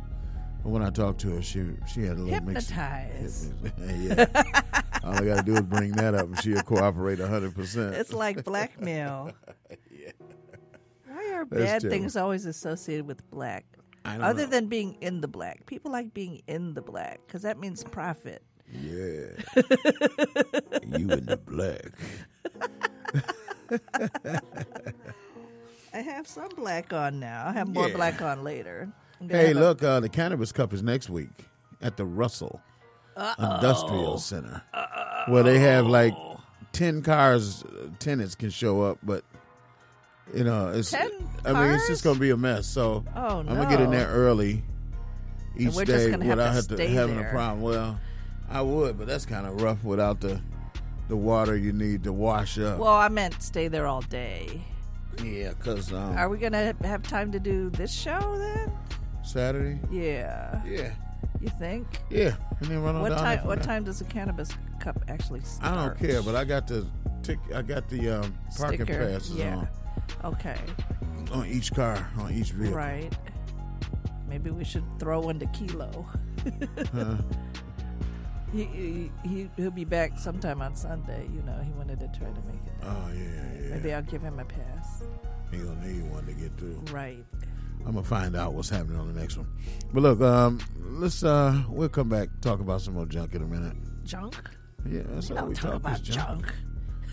But 0.64 0.70
when 0.70 0.82
I 0.82 0.90
talked 0.92 1.20
to 1.22 1.32
her, 1.36 1.42
she 1.42 1.66
she 1.92 2.04
had 2.04 2.18
a 2.18 2.22
little 2.22 2.42
mix. 2.46 2.70
Hypnotize. 2.70 3.54
yeah. 3.80 4.26
All 5.04 5.14
I 5.14 5.26
got 5.26 5.38
to 5.38 5.44
do 5.44 5.56
is 5.56 5.62
bring 5.62 5.92
that 5.94 6.14
up, 6.16 6.28
and 6.28 6.42
she'll 6.42 6.62
cooperate 6.62 7.20
hundred 7.20 7.54
percent. 7.56 7.96
It's 7.96 8.14
like 8.14 8.44
blackmail. 8.46 9.32
yeah. 9.92 10.12
Why 11.08 11.32
are 11.34 11.46
That's 11.46 11.50
bad 11.64 11.82
terrible. 11.82 11.90
things 11.90 12.16
always 12.16 12.46
associated 12.46 13.08
with 13.08 13.30
black? 13.30 13.66
I 14.06 14.14
don't 14.14 14.24
Other 14.24 14.44
know. 14.44 14.50
than 14.50 14.68
being 14.68 14.98
in 15.02 15.22
the 15.22 15.28
black, 15.28 15.66
people 15.66 15.92
like 15.92 16.14
being 16.14 16.42
in 16.48 16.74
the 16.74 16.82
black 16.82 17.20
because 17.28 17.42
that 17.44 17.58
means 17.60 17.84
profit. 17.84 18.42
Yeah. 18.72 18.82
you 19.56 21.10
in 21.12 21.26
the 21.26 21.40
black. 21.46 21.92
I 25.94 26.00
have 26.00 26.28
some 26.28 26.50
black 26.56 26.92
on 26.94 27.20
now. 27.20 27.46
I 27.48 27.52
have 27.54 27.68
more 27.68 27.88
Yeah. 27.88 27.96
black 27.96 28.22
on 28.22 28.44
later. 28.44 28.90
I'm 29.22 29.28
gonna 29.28 29.42
Hey, 29.42 29.48
have 29.50 29.58
a- 29.58 29.60
look, 29.60 29.84
uh, 29.84 30.00
the 30.00 30.10
Cannabis 30.10 30.52
Cup 30.52 30.74
is 30.74 30.82
next 30.84 31.10
week 31.10 31.30
at 31.82 31.98
the 31.98 32.06
Russell 32.06 32.62
Industrial 33.38 34.18
Center, 34.18 34.62
where 35.28 35.44
they 35.44 35.60
have 35.60 35.86
like 35.86 36.16
ten 36.72 37.02
cars. 37.02 37.64
uh, 37.64 37.90
Tenants 38.00 38.36
can 38.36 38.50
show 38.50 38.82
up, 38.82 38.98
but 39.04 39.24
you 40.34 40.44
know, 40.44 40.70
it's. 40.70 40.90
10 40.92 41.10
I 41.46 41.54
mean, 41.54 41.64
it's 41.72 41.84
cars? 41.84 41.88
just 41.90 42.04
gonna 42.04 42.20
be 42.20 42.32
a 42.32 42.38
mess. 42.38 42.66
So 42.66 43.04
Oh, 43.16 43.40
I'm 43.40 43.46
gonna 43.46 43.70
get 43.70 43.80
in 43.82 43.92
no. 43.92 43.98
there 43.98 44.08
early 44.08 44.64
each 45.56 45.74
we're 45.76 45.86
just 45.86 46.06
day 46.06 46.12
gonna 46.12 46.26
have 46.26 46.38
without 46.38 46.50
to 46.50 46.54
have 46.56 46.68
to 46.70 46.76
stay 46.76 46.88
having 46.88 47.18
there. 47.18 47.28
a 47.28 47.32
problem. 47.32 47.62
Well, 47.62 48.00
I 48.50 48.62
would, 48.62 48.98
but 48.98 49.06
that's 49.08 49.26
kind 49.28 49.46
of 49.46 49.62
rough 49.62 49.84
without 49.84 50.20
the 50.22 50.42
the 51.10 51.18
water 51.18 51.56
you 51.56 51.72
need 51.74 52.04
to 52.06 52.14
wash 52.14 52.58
up. 52.58 52.80
Well, 52.80 52.94
I 52.94 53.10
meant 53.10 53.42
stay 53.44 53.68
there 53.68 53.86
all 53.86 54.02
day. 54.02 54.62
Yeah, 55.24 55.50
because 55.50 55.92
um, 55.94 56.18
Are 56.18 56.30
we 56.30 56.38
gonna 56.38 56.74
have 56.84 57.04
time 57.04 57.32
to 57.32 57.40
do 57.40 57.70
this 57.70 57.92
show 57.92 58.38
then? 58.38 58.72
Saturday. 59.24 59.80
Yeah. 59.92 60.62
Yeah. 60.66 60.92
You 61.40 61.50
think? 61.60 61.86
Yeah, 62.10 62.36
and 62.62 62.70
then 62.70 62.82
run 62.82 62.96
on 62.96 63.02
What 63.02 63.10
down 63.10 63.18
time? 63.20 63.46
What 63.46 63.62
time 63.62 63.84
does 63.84 64.00
the 64.00 64.06
cannabis 64.06 64.50
cup 64.80 65.04
actually 65.10 65.42
start? 65.42 65.74
I 65.74 65.88
don't 65.88 66.00
care, 66.00 66.22
but 66.22 66.36
I 66.36 66.46
got 66.46 66.68
the 66.68 66.86
tick. 67.22 67.38
I 67.54 67.62
got 67.62 67.90
the 67.90 68.22
um, 68.22 68.38
parking 68.58 68.86
Sticker, 68.86 69.08
passes 69.08 69.36
yeah. 69.36 69.66
Okay. 70.24 70.58
on 71.32 71.42
on 71.42 71.48
each 71.48 71.74
car, 71.74 72.10
on 72.18 72.32
each 72.32 72.52
vehicle. 72.52 72.78
Right. 72.78 73.12
Maybe 74.28 74.52
we 74.52 74.64
should 74.64 74.86
throw 75.00 75.20
one 75.20 75.40
to 75.40 75.46
Kilo. 75.48 76.08
Huh. 76.94 77.16
He, 78.54 78.64
he 78.66 79.12
he 79.24 79.50
he'll 79.58 79.72
be 79.72 79.86
back 79.86 80.18
sometime 80.20 80.62
on 80.62 80.76
Sunday. 80.76 81.28
You 81.34 81.42
know, 81.44 81.60
he 81.64 81.72
wanted 81.74 82.00
to 82.00 82.08
try 82.08 82.28
to 82.28 82.42
make 82.48 82.62
it. 82.66 82.74
Oh 82.84 83.10
yeah, 83.14 83.24
yeah. 83.62 83.76
Maybe 83.76 83.94
I'll 83.94 84.02
give 84.04 84.22
him 84.22 84.40
a 84.40 84.46
pass. 84.46 85.04
He 85.52 85.58
gonna 85.58 85.86
need 85.86 86.04
one 86.12 86.26
to 86.26 86.34
get 86.34 86.56
through. 86.58 86.82
Right. 86.92 87.24
I'm 87.86 87.94
gonna 87.94 88.04
find 88.04 88.36
out 88.36 88.54
what's 88.54 88.70
happening 88.70 88.98
on 89.00 89.14
the 89.14 89.20
next 89.20 89.38
one. 89.38 89.48
But 89.94 90.04
look, 90.04 90.22
um, 90.22 90.60
let's 90.80 91.24
uh, 91.24 91.64
we'll 91.68 91.90
come 91.90 92.10
back 92.10 92.30
talk 92.42 92.60
about 92.60 92.82
some 92.82 92.94
more 92.94 93.06
junk 93.06 93.36
in 93.36 93.42
a 93.42 93.48
minute. 93.48 93.76
Junk. 94.06 94.36
Yeah, 94.88 95.02
that's 95.08 95.30
We 95.30 95.38
all 95.38 95.48
we 95.48 95.56
talk 95.56 95.64
talk 95.72 95.76
about 95.76 96.02
junk. 96.04 96.46
junk. 96.46 96.54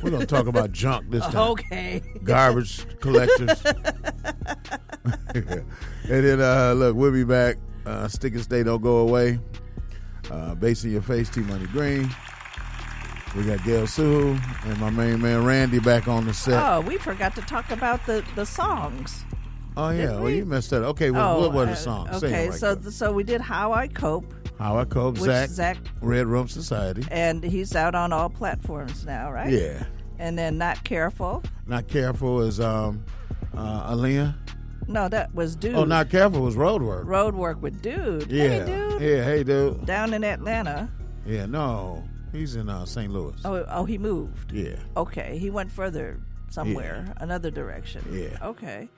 We're 0.02 0.10
gonna 0.10 0.26
talk 0.26 0.46
about 0.46 0.72
junk 0.84 1.10
this 1.10 1.24
time. 1.24 1.36
Okay. 1.50 2.02
Garbage 2.24 2.86
collectors. 3.00 3.62
and 5.34 5.64
then 6.04 6.40
uh, 6.40 6.74
look, 6.76 6.96
we'll 6.96 7.12
be 7.12 7.24
back. 7.24 7.56
Uh, 7.86 8.06
stick 8.08 8.34
and 8.34 8.42
stay, 8.42 8.62
don't 8.62 8.82
go 8.82 8.98
away. 8.98 9.38
Uh, 10.30 10.54
Base 10.54 10.84
in 10.84 10.92
your 10.92 11.02
face, 11.02 11.28
T 11.28 11.40
Money 11.40 11.66
Green. 11.66 12.08
We 13.36 13.44
got 13.44 13.62
Gail 13.64 13.86
Sue 13.86 14.36
and 14.64 14.78
my 14.80 14.90
main 14.90 15.20
man 15.20 15.44
Randy 15.44 15.78
back 15.78 16.08
on 16.08 16.26
the 16.26 16.34
set. 16.34 16.60
Oh, 16.60 16.80
we 16.80 16.98
forgot 16.98 17.34
to 17.36 17.42
talk 17.42 17.70
about 17.70 18.04
the 18.06 18.24
the 18.34 18.44
songs. 18.44 19.24
Oh 19.76 19.90
yeah, 19.90 20.10
well 20.14 20.22
we? 20.24 20.38
you 20.38 20.44
messed 20.44 20.70
that. 20.70 20.82
up. 20.82 20.90
Okay, 20.90 21.10
well, 21.12 21.36
oh, 21.36 21.40
what 21.40 21.52
were 21.52 21.64
the 21.66 21.72
uh, 21.72 21.76
songs? 21.76 22.20
Say 22.20 22.26
Okay, 22.26 22.48
right 22.48 22.58
so 22.58 22.76
quick. 22.76 22.92
so 22.92 23.12
we 23.12 23.22
did 23.22 23.40
"How 23.40 23.72
I 23.72 23.86
Cope," 23.86 24.34
How 24.58 24.76
I 24.78 24.84
Cope, 24.84 25.16
Zach, 25.18 25.48
Zach 25.48 25.76
Red 26.00 26.26
Room 26.26 26.48
Society. 26.48 27.04
and 27.10 27.42
he's 27.44 27.76
out 27.76 27.94
on 27.94 28.12
all 28.12 28.28
platforms 28.28 29.04
now, 29.06 29.30
right? 29.30 29.52
Yeah. 29.52 29.84
And 30.18 30.36
then 30.36 30.58
"Not 30.58 30.82
Careful." 30.84 31.42
Not 31.66 31.86
careful 31.86 32.42
is 32.42 32.58
um, 32.58 33.04
uh, 33.56 33.94
Aaliyah. 33.94 34.34
No, 34.90 35.08
that 35.08 35.34
was 35.34 35.56
"Dude." 35.56 35.74
Oh, 35.76 35.84
not 35.84 36.10
careful 36.10 36.42
was 36.42 36.56
road 36.56 36.82
work. 36.82 37.06
Road 37.06 37.34
work 37.34 37.62
with 37.62 37.80
"Dude." 37.80 38.30
Yeah, 38.30 38.48
Hey, 38.48 38.66
dude. 38.66 39.00
yeah, 39.02 39.24
hey 39.24 39.42
dude. 39.44 39.86
Down 39.86 40.12
in 40.14 40.24
Atlanta. 40.24 40.88
Yeah, 41.26 41.46
no, 41.46 42.02
he's 42.32 42.56
in 42.56 42.68
uh, 42.68 42.84
St. 42.86 43.12
Louis. 43.12 43.34
Oh, 43.44 43.64
oh, 43.68 43.84
he 43.84 43.98
moved. 43.98 44.52
Yeah, 44.52 44.76
Okay, 44.96 45.38
he 45.38 45.48
went 45.50 45.70
further 45.70 46.18
somewhere, 46.50 47.12
another 47.18 47.50
direction. 47.50 48.02
Yeah. 48.10 48.36
Okay, 48.48 48.88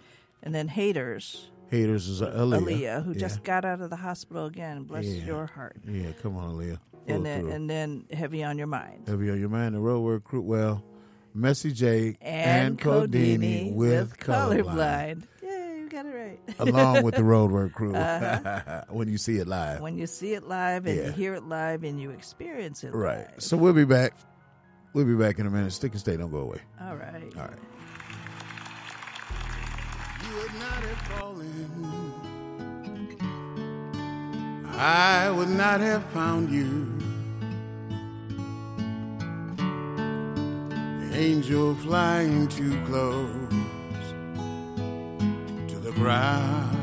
and 0.42 0.54
then 0.54 0.68
"Haters." 0.68 1.48
haters 1.70 2.06
is 2.06 2.20
uh, 2.20 2.30
Aaliyah. 2.32 2.60
Aaliyah, 2.60 3.04
who 3.04 3.12
yeah. 3.12 3.18
just 3.18 3.42
got 3.44 3.64
out 3.64 3.80
of 3.80 3.88
the 3.88 3.96
hospital 3.96 4.44
again. 4.44 4.82
Bless 4.82 5.06
Yeah. 5.06 5.24
your 5.24 5.46
heart. 5.46 5.76
Yeah, 5.88 6.12
come 6.22 6.36
on, 6.36 6.54
Aaliyah. 6.54 6.78
Pull 7.06 7.14
And 7.16 7.24
then, 7.26 7.40
through. 7.40 7.50
and 7.52 7.70
then 7.70 8.04
heavy 8.12 8.44
on 8.44 8.58
your 8.58 8.66
mind. 8.66 9.08
Heavy 9.08 9.30
on 9.30 9.40
your 9.40 9.48
mind, 9.48 9.74
the 9.74 9.80
road 9.80 10.00
work 10.00 10.22
crew. 10.24 10.42
Well, 10.42 10.84
Messy 11.34 11.72
J 11.72 12.18
And, 12.20 12.78
Codini 12.78 13.72
with 13.74 14.18
colorblind. 14.18 14.64
colorblind. 14.64 15.22
Yeah, 15.92 16.02
you 16.04 16.04
got 16.04 16.14
it 16.14 16.18
right. 16.18 16.40
along 16.58 17.02
with 17.02 17.14
the 17.14 17.24
road 17.34 17.50
work 17.50 17.72
crew. 17.72 17.94
Uh-huh. 17.94 18.84
when 18.90 19.08
you 19.08 19.18
see 19.18 19.36
it 19.38 19.46
live. 19.48 19.80
when 19.80 19.96
you 19.98 20.06
see 20.06 20.34
it 20.34 20.44
live 20.44 20.86
and 20.86 20.96
Yeah. 20.96 21.06
you 21.06 21.12
hear 21.12 21.34
it 21.34 21.44
live 21.44 21.84
and 21.84 22.00
you 22.00 22.10
experience 22.10 22.84
it 22.84 22.94
Right. 22.94 23.18
live. 23.28 23.42
So 23.42 23.56
we'll 23.56 23.72
be 23.72 23.84
back. 23.84 24.14
We'll 24.94 25.04
be 25.06 25.14
back 25.14 25.38
in 25.38 25.46
a 25.46 25.50
minute. 25.50 25.72
Stick 25.72 25.92
and 25.92 26.00
stay. 26.00 26.16
Don't 26.16 26.30
go 26.30 26.38
away. 26.38 26.60
All 26.80 26.96
right. 26.96 27.32
All 27.36 27.42
right. 27.42 27.58
You 30.22 30.36
would 30.38 30.54
not 30.54 30.82
have 30.82 30.98
fallen. 31.18 32.12
I 34.74 35.30
would 35.30 35.48
not 35.50 35.80
have 35.80 36.04
found 36.12 36.50
you. 36.50 36.88
Angel 41.14 41.74
flying 41.76 42.48
too 42.48 42.80
close 42.86 43.28
the 45.92 46.00
ground. 46.00 46.76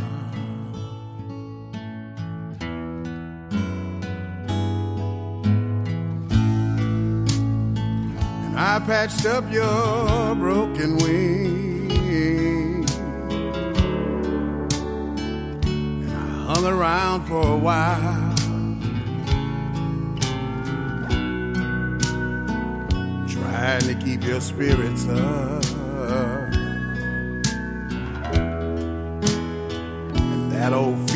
And 8.46 8.60
I 8.60 8.80
patched 8.86 9.26
up 9.26 9.52
your 9.52 10.36
broken 10.36 10.98
wing. 10.98 12.86
And 15.66 16.12
I 16.12 16.54
hung 16.54 16.66
around 16.66 17.28
for 17.28 17.42
a 17.42 17.58
while. 17.58 18.36
Trying 23.28 23.82
to 23.82 23.96
keep 23.96 24.24
your 24.24 24.42
spirits 24.42 25.08
up. 25.08 25.69
that 30.70 30.76
old 30.76 31.09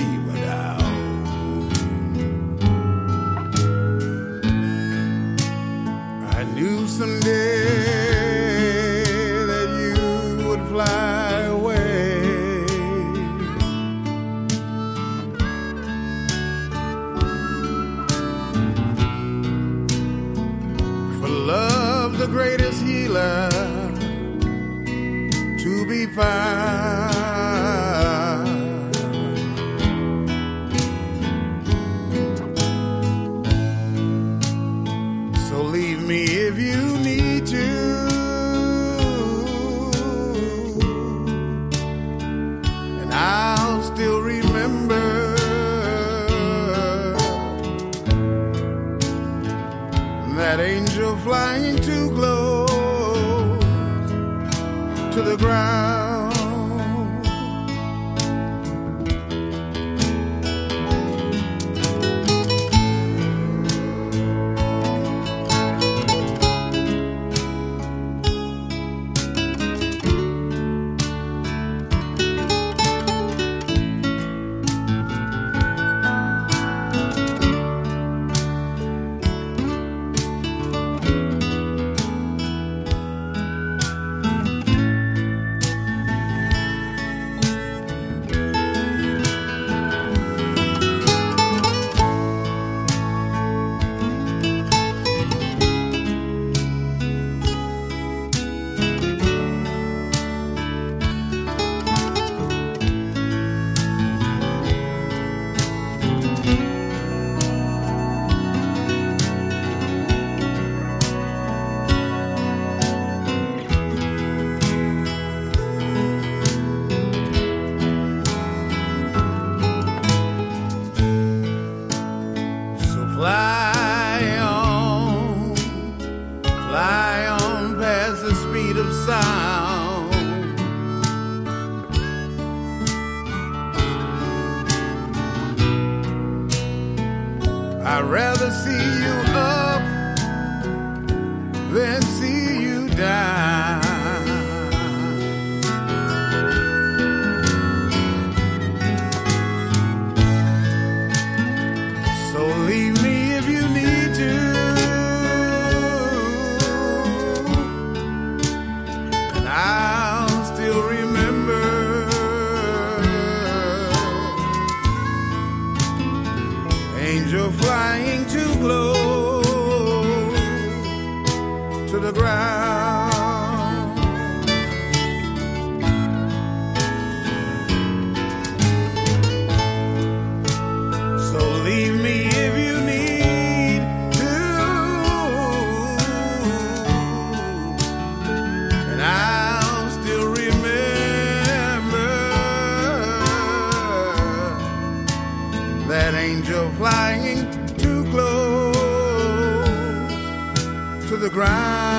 the 201.24 201.30
ground. 201.30 201.93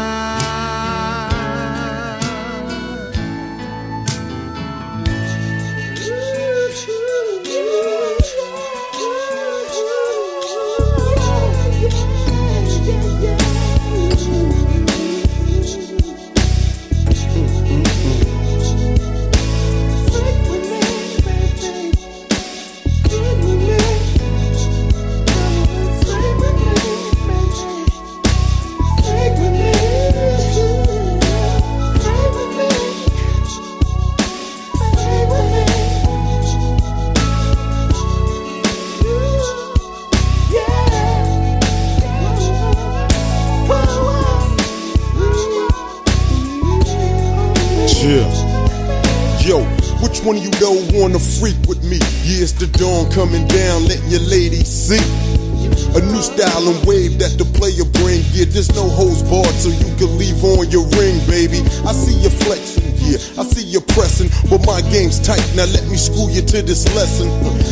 Tight. 65.25 65.41
Now 65.57 65.65
let 65.73 65.89
me 65.89 65.97
school 65.97 66.29
you 66.31 66.45
to 66.45 66.63
this 66.63 66.85
lesson 66.93 67.27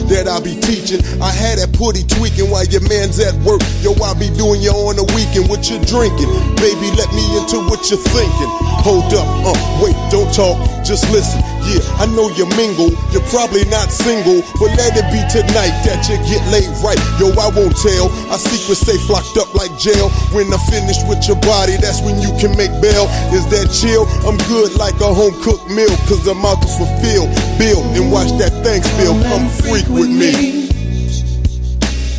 that 0.09 0.27
I 0.27 0.41
be 0.41 0.57
teaching. 0.65 1.05
I 1.21 1.31
had 1.31 1.61
that 1.61 1.77
putty 1.77 2.03
tweaking 2.09 2.49
while 2.49 2.65
your 2.65 2.83
man's 2.88 3.21
at 3.21 3.37
work. 3.45 3.61
Yo, 3.85 3.93
I 4.01 4.17
be 4.17 4.33
doing 4.33 4.65
you 4.65 4.73
on 4.73 4.97
the 4.97 5.07
weekend. 5.12 5.53
What 5.53 5.69
you 5.69 5.77
drinking? 5.85 6.33
Baby, 6.59 6.88
let 6.97 7.12
me 7.12 7.23
into 7.37 7.61
what 7.69 7.85
you're 7.93 8.01
thinking. 8.01 8.51
Hold 8.83 9.12
up, 9.15 9.29
uh, 9.47 9.55
wait, 9.79 9.95
don't 10.11 10.33
talk, 10.35 10.59
just 10.83 11.07
listen. 11.15 11.38
Yeah, 11.62 11.79
I 12.03 12.11
know 12.11 12.27
you 12.35 12.43
mingle, 12.59 12.91
you're 13.15 13.23
probably 13.31 13.62
not 13.71 13.95
single, 13.95 14.43
but 14.59 14.75
let 14.75 14.99
it 14.99 15.07
be 15.15 15.23
tonight 15.31 15.71
that 15.87 16.03
you 16.11 16.19
get 16.27 16.43
laid 16.51 16.67
right. 16.83 16.99
Yo, 17.23 17.31
I 17.38 17.55
won't 17.55 17.77
tell. 17.79 18.11
I 18.27 18.35
secrets 18.35 18.83
safe 18.83 19.07
locked 19.07 19.38
up 19.38 19.55
like 19.55 19.71
jail. 19.79 20.11
When 20.35 20.51
I 20.51 20.59
finish 20.67 20.99
with 21.07 21.23
your 21.31 21.38
body, 21.47 21.79
that's 21.79 22.03
when 22.03 22.19
you 22.19 22.35
can 22.43 22.59
make 22.59 22.75
bail. 22.83 23.07
Is 23.31 23.47
that 23.55 23.71
chill? 23.71 24.11
I'm 24.25 24.39
good 24.47 24.75
like 24.79 24.95
a 25.01 25.13
home 25.13 25.35
cooked 25.43 25.69
meal, 25.69 25.91
cause 26.07 26.27
I'm 26.29 26.45
out 26.47 26.63
to 26.63 26.69
fulfill, 26.69 27.27
build, 27.59 27.85
and 27.97 28.13
watch 28.13 28.31
that 28.39 28.53
thing 28.63 28.83
spill. 28.83 29.21
Come 29.23 29.49
freak 29.51 29.89
with 29.89 30.09
me. 30.09 30.71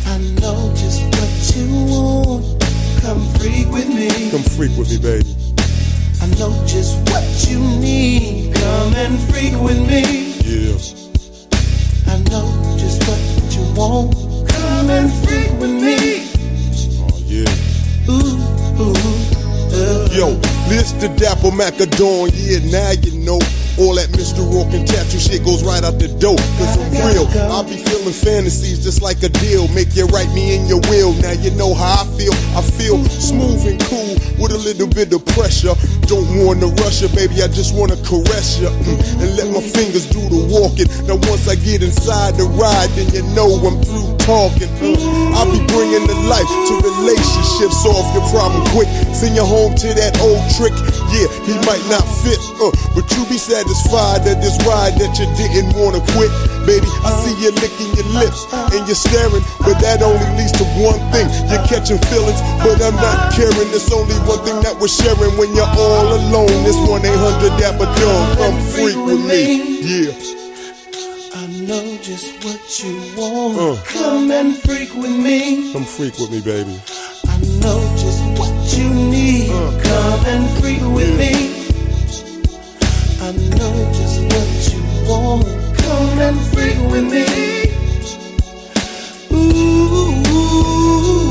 I 0.04 0.18
know 0.40 0.70
just 0.76 1.00
what 1.16 1.32
you 1.56 1.64
want. 1.88 2.44
Come 3.00 3.24
freak 3.40 3.72
with 3.72 3.88
me. 3.88 4.30
Come 4.30 4.42
freak 4.42 4.76
with 4.76 4.90
me, 4.90 4.98
baby. 4.98 5.34
I 6.20 6.26
know 6.38 6.52
just 6.66 7.00
what 7.08 7.24
you 7.48 7.58
need. 7.80 8.54
Come 8.54 8.94
and 8.94 9.18
freak 9.32 9.54
with 9.60 9.80
me. 9.80 10.36
Yeah. 10.44 10.76
I 12.12 12.18
know 12.28 12.76
just 12.76 13.00
what 13.08 13.20
you 13.56 13.64
want. 13.74 14.12
Come 14.48 14.90
and 14.90 15.10
freak 15.24 15.52
with 15.58 15.72
me. 15.72 16.28
Oh, 17.00 17.16
yeah. 17.24 17.48
Ooh, 18.12 18.36
ooh, 18.76 18.94
uh. 19.72 20.08
Yo, 20.12 20.53
this 20.68 20.92
the 20.92 21.08
Dapper 21.16 21.50
Macadon, 21.50 22.30
yeah, 22.32 22.60
now 22.70 22.92
you 22.92 23.12
know. 23.24 23.40
All 23.74 23.98
that 23.98 24.06
Mr. 24.14 24.38
Rourke 24.38 24.70
and 24.70 24.86
tattoo 24.86 25.18
shit 25.18 25.42
goes 25.42 25.66
right 25.66 25.82
out 25.82 25.98
the 25.98 26.06
door. 26.22 26.38
Cause 26.38 26.78
I'm 26.78 26.94
real, 27.10 27.26
I 27.50 27.66
be 27.66 27.82
feeling 27.82 28.14
fantasies 28.14 28.78
just 28.84 29.02
like 29.02 29.18
a 29.26 29.28
deal. 29.28 29.66
Make 29.74 29.96
you 29.98 30.06
write 30.14 30.30
me 30.30 30.54
in 30.54 30.66
your 30.70 30.78
will. 30.86 31.10
Now 31.18 31.34
you 31.34 31.50
know 31.58 31.74
how 31.74 32.02
I 32.02 32.06
feel. 32.14 32.30
I 32.54 32.62
feel 32.62 33.02
smooth 33.10 33.66
and 33.66 33.80
cool 33.90 34.14
with 34.38 34.54
a 34.54 34.58
little 34.62 34.86
bit 34.86 35.10
of 35.12 35.26
pressure. 35.34 35.74
Don't 36.06 36.44
wanna 36.44 36.68
rush 36.84 37.00
you, 37.00 37.08
baby, 37.16 37.42
I 37.42 37.48
just 37.48 37.74
wanna 37.74 37.96
caress 38.04 38.58
you. 38.60 38.68
mm, 38.68 39.22
and 39.24 39.30
let 39.36 39.48
my 39.48 39.60
fingers 39.64 40.04
do 40.06 40.20
the 40.28 40.40
walking. 40.52 40.86
Now 41.08 41.16
once 41.32 41.48
I 41.48 41.56
get 41.56 41.82
inside 41.82 42.36
the 42.36 42.44
ride, 42.44 42.90
then 42.92 43.08
you 43.16 43.22
know 43.34 43.48
I'm 43.64 43.80
through 43.82 44.12
talking. 44.20 44.68
mm. 44.84 44.96
I'll 45.34 45.48
be 45.50 45.58
bringing 45.72 46.06
the 46.06 46.14
life 46.28 46.46
to 46.46 46.72
relationships, 46.84 47.82
solve 47.82 48.04
your 48.14 48.24
problem 48.28 48.62
quick. 48.76 48.86
Send 49.16 49.34
you 49.34 49.44
home 49.44 49.74
to 49.80 49.88
that 49.96 50.20
old 50.20 50.44
trick. 50.54 50.76
Yeah, 51.10 51.26
he 51.48 51.54
might 51.64 51.82
not 51.88 52.04
fit, 52.22 52.38
uh, 52.60 52.70
but 52.94 53.08
you 53.16 53.24
be 53.26 53.38
satisfied 53.40 54.22
that 54.28 54.38
this 54.44 54.54
ride 54.68 54.94
that 55.00 55.16
you 55.18 55.26
didn't 55.40 55.72
wanna 55.74 56.04
quit. 56.14 56.30
Baby, 56.64 56.88
I 57.04 57.12
see 57.20 57.36
you 57.44 57.52
licking 57.60 57.92
your 57.92 58.08
lips 58.16 58.48
and 58.72 58.88
you're 58.88 58.96
staring, 58.96 59.44
but 59.60 59.76
that 59.84 60.00
only 60.00 60.24
leads 60.40 60.52
to 60.56 60.64
one 60.80 60.96
thing. 61.12 61.28
You're 61.52 61.60
catching 61.68 62.00
feelings, 62.08 62.40
but 62.64 62.80
I'm 62.80 62.96
not 62.96 63.36
caring. 63.36 63.68
It's 63.76 63.92
only 63.92 64.16
one 64.24 64.40
thing 64.48 64.56
that 64.64 64.72
we're 64.80 64.88
sharing 64.88 65.36
when 65.36 65.52
you're 65.52 65.68
all 65.76 66.08
alone. 66.08 66.48
This 66.64 66.80
1 66.88 67.04
800 67.04 67.60
Dapper 67.60 67.84
Dawn, 68.00 68.24
come 68.40 68.56
freak 68.72 68.96
with 68.96 69.20
me. 69.28 69.76
Yeah. 69.84 70.34
I 71.36 71.46
know 71.68 71.84
just 72.00 72.32
what 72.40 72.64
you 72.80 72.96
want. 73.12 73.60
Uh. 73.60 73.82
Come 73.84 74.30
and 74.30 74.56
freak 74.56 74.94
with 74.96 75.12
me. 75.12 75.72
Come 75.72 75.84
freak 75.84 76.16
with 76.16 76.30
me, 76.32 76.40
baby. 76.40 76.80
I 77.28 77.36
know 77.60 77.80
just 78.00 78.24
what 78.40 78.56
you 78.72 78.88
need. 78.88 79.50
Come 79.50 80.20
and 80.32 80.48
freak 80.60 80.80
with 80.96 81.12
me. 81.20 81.60
I 83.20 83.32
know 83.52 83.74
just 83.92 84.20
what 84.32 84.48
you 84.72 84.80
want. 85.08 85.63
And 86.16 86.40
freak 86.40 86.78
with 86.90 87.10
me. 87.12 87.26
Ooh. 89.32 90.12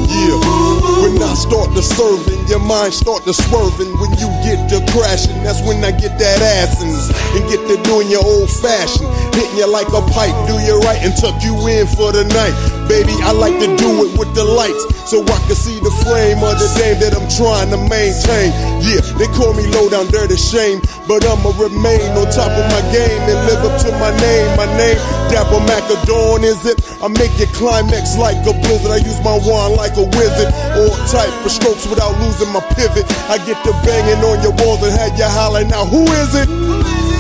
Yeah. 0.10 0.43
When 0.84 1.16
I 1.24 1.34
start 1.34 1.72
to 1.76 1.82
serving, 1.82 2.48
your 2.52 2.60
mind 2.60 2.94
start 2.94 3.24
to 3.24 3.34
swerving. 3.34 3.92
When 4.04 4.12
you 4.20 4.28
get 4.44 4.68
to 4.76 4.84
crashing, 4.92 5.40
that's 5.44 5.64
when 5.64 5.80
I 5.80 5.92
get 5.96 6.20
that 6.20 6.40
assing 6.44 6.92
and 7.36 7.44
get 7.48 7.64
to 7.72 7.76
doing 7.88 8.12
your 8.12 8.24
old 8.24 8.52
fashioned. 8.52 9.08
Hitting 9.32 9.64
you 9.64 9.68
like 9.72 9.88
a 9.96 10.04
pipe, 10.12 10.36
do 10.44 10.60
you 10.60 10.80
right 10.84 11.00
and 11.00 11.16
tuck 11.16 11.40
you 11.40 11.56
in 11.72 11.88
for 11.88 12.12
the 12.12 12.28
night. 12.36 12.56
Baby, 12.92 13.16
I 13.24 13.32
like 13.32 13.56
to 13.64 13.70
do 13.80 14.12
it 14.12 14.20
with 14.20 14.36
the 14.36 14.44
lights 14.44 14.84
so 15.08 15.24
I 15.24 15.40
can 15.48 15.56
see 15.56 15.80
the 15.80 15.92
frame 16.04 16.44
of 16.44 16.60
the 16.60 16.68
dame 16.76 17.00
that 17.00 17.16
I'm 17.16 17.32
trying 17.32 17.72
to 17.72 17.80
maintain. 17.80 18.52
Yeah, 18.84 19.00
they 19.16 19.28
call 19.32 19.56
me 19.56 19.64
low 19.72 19.88
down 19.88 20.12
dirty 20.12 20.36
shame, 20.36 20.84
but 21.08 21.24
I'ma 21.24 21.56
remain 21.56 22.12
on 22.20 22.28
top 22.28 22.52
of 22.52 22.66
my 22.76 22.84
game 22.92 23.24
and 23.24 23.40
live 23.48 23.64
up 23.64 23.76
to 23.88 23.90
my 24.04 24.12
name. 24.20 24.48
My 24.60 24.68
name, 24.76 25.00
Dapper 25.32 25.64
Macadon, 25.64 26.44
is 26.44 26.60
it? 26.68 26.84
I 27.00 27.08
make 27.08 27.34
it 27.40 27.52
climax 27.56 28.20
like 28.20 28.40
a 28.44 28.52
blizzard. 28.52 28.92
I 28.92 29.00
use 29.00 29.20
my 29.24 29.40
wand 29.48 29.80
like 29.80 29.96
a 29.96 30.04
wizard. 30.04 30.52
All 30.74 30.96
type 31.06 31.34
of 31.46 31.52
strokes 31.52 31.86
without 31.86 32.18
losing 32.20 32.52
my 32.52 32.62
pivot. 32.74 33.06
I 33.30 33.38
get 33.46 33.62
to 33.66 33.72
banging 33.86 34.24
on 34.26 34.42
your 34.42 34.54
walls 34.66 34.82
and 34.82 34.94
have 34.98 35.14
you 35.18 35.30
hollering 35.30 35.70
now. 35.70 35.86
Who 35.86 36.04
is 36.18 36.34
it? 36.34 36.50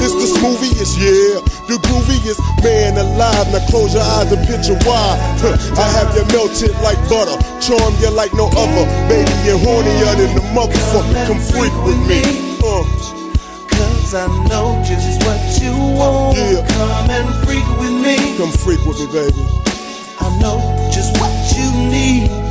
It's 0.04 0.12
the 0.20 0.28
smooviest, 0.36 1.00
yeah. 1.00 1.40
The 1.72 1.80
grooviest 1.80 2.42
man 2.60 2.98
alive. 2.98 3.48
Now 3.56 3.64
close 3.72 3.94
your 3.94 4.04
eyes 4.04 4.32
and 4.34 4.44
picture 4.46 4.76
why. 4.84 5.16
I 5.80 5.88
have 5.96 6.12
you 6.12 6.28
melted 6.36 6.76
like 6.84 7.00
butter. 7.08 7.40
Charm 7.64 7.96
you 8.04 8.12
like 8.12 8.34
no 8.34 8.52
other. 8.52 8.86
Baby, 9.08 9.32
you're 9.48 9.62
hornier 9.64 10.12
than 10.20 10.36
the 10.36 10.44
motherfucker. 10.52 11.16
Come 11.24 11.40
freak 11.40 11.72
with 11.88 12.02
me. 12.04 12.20
Uh. 12.60 12.84
Cause 13.72 14.14
I 14.14 14.28
know 14.52 14.84
just 14.84 15.24
what 15.24 15.40
you 15.64 15.72
want. 15.96 16.38
Yeah. 16.38 16.68
Come 16.68 17.10
and 17.10 17.30
freak 17.48 17.68
with 17.80 17.96
me. 17.96 18.36
Come 18.36 18.52
freak 18.52 18.84
with 18.84 19.00
me, 19.00 19.08
baby. 19.08 19.40
I 20.20 20.28
know 20.44 20.60
just 20.92 21.16
what 21.16 21.32
you 21.56 21.72
need. 21.88 22.43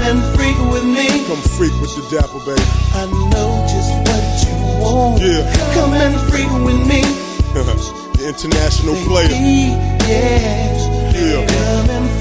Come 0.00 0.16
and 0.16 0.34
freak 0.34 0.56
with 0.72 0.84
me. 0.84 1.26
Come 1.26 1.42
freak 1.58 1.78
with 1.78 1.94
the 1.94 2.00
dapper, 2.10 2.38
baby. 2.38 2.62
I 2.94 3.04
know 3.04 3.66
just 3.68 3.92
what 4.08 4.24
you 4.48 4.82
want. 4.82 5.20
Yeah. 5.20 5.74
Come 5.74 5.92
and 5.92 6.18
freak 6.30 6.50
with 6.64 6.80
me. 6.88 7.02
the 8.16 8.28
international 8.28 8.94
player. 9.04 9.28
Yeah. 9.28 10.00
Yeah. 11.12 12.19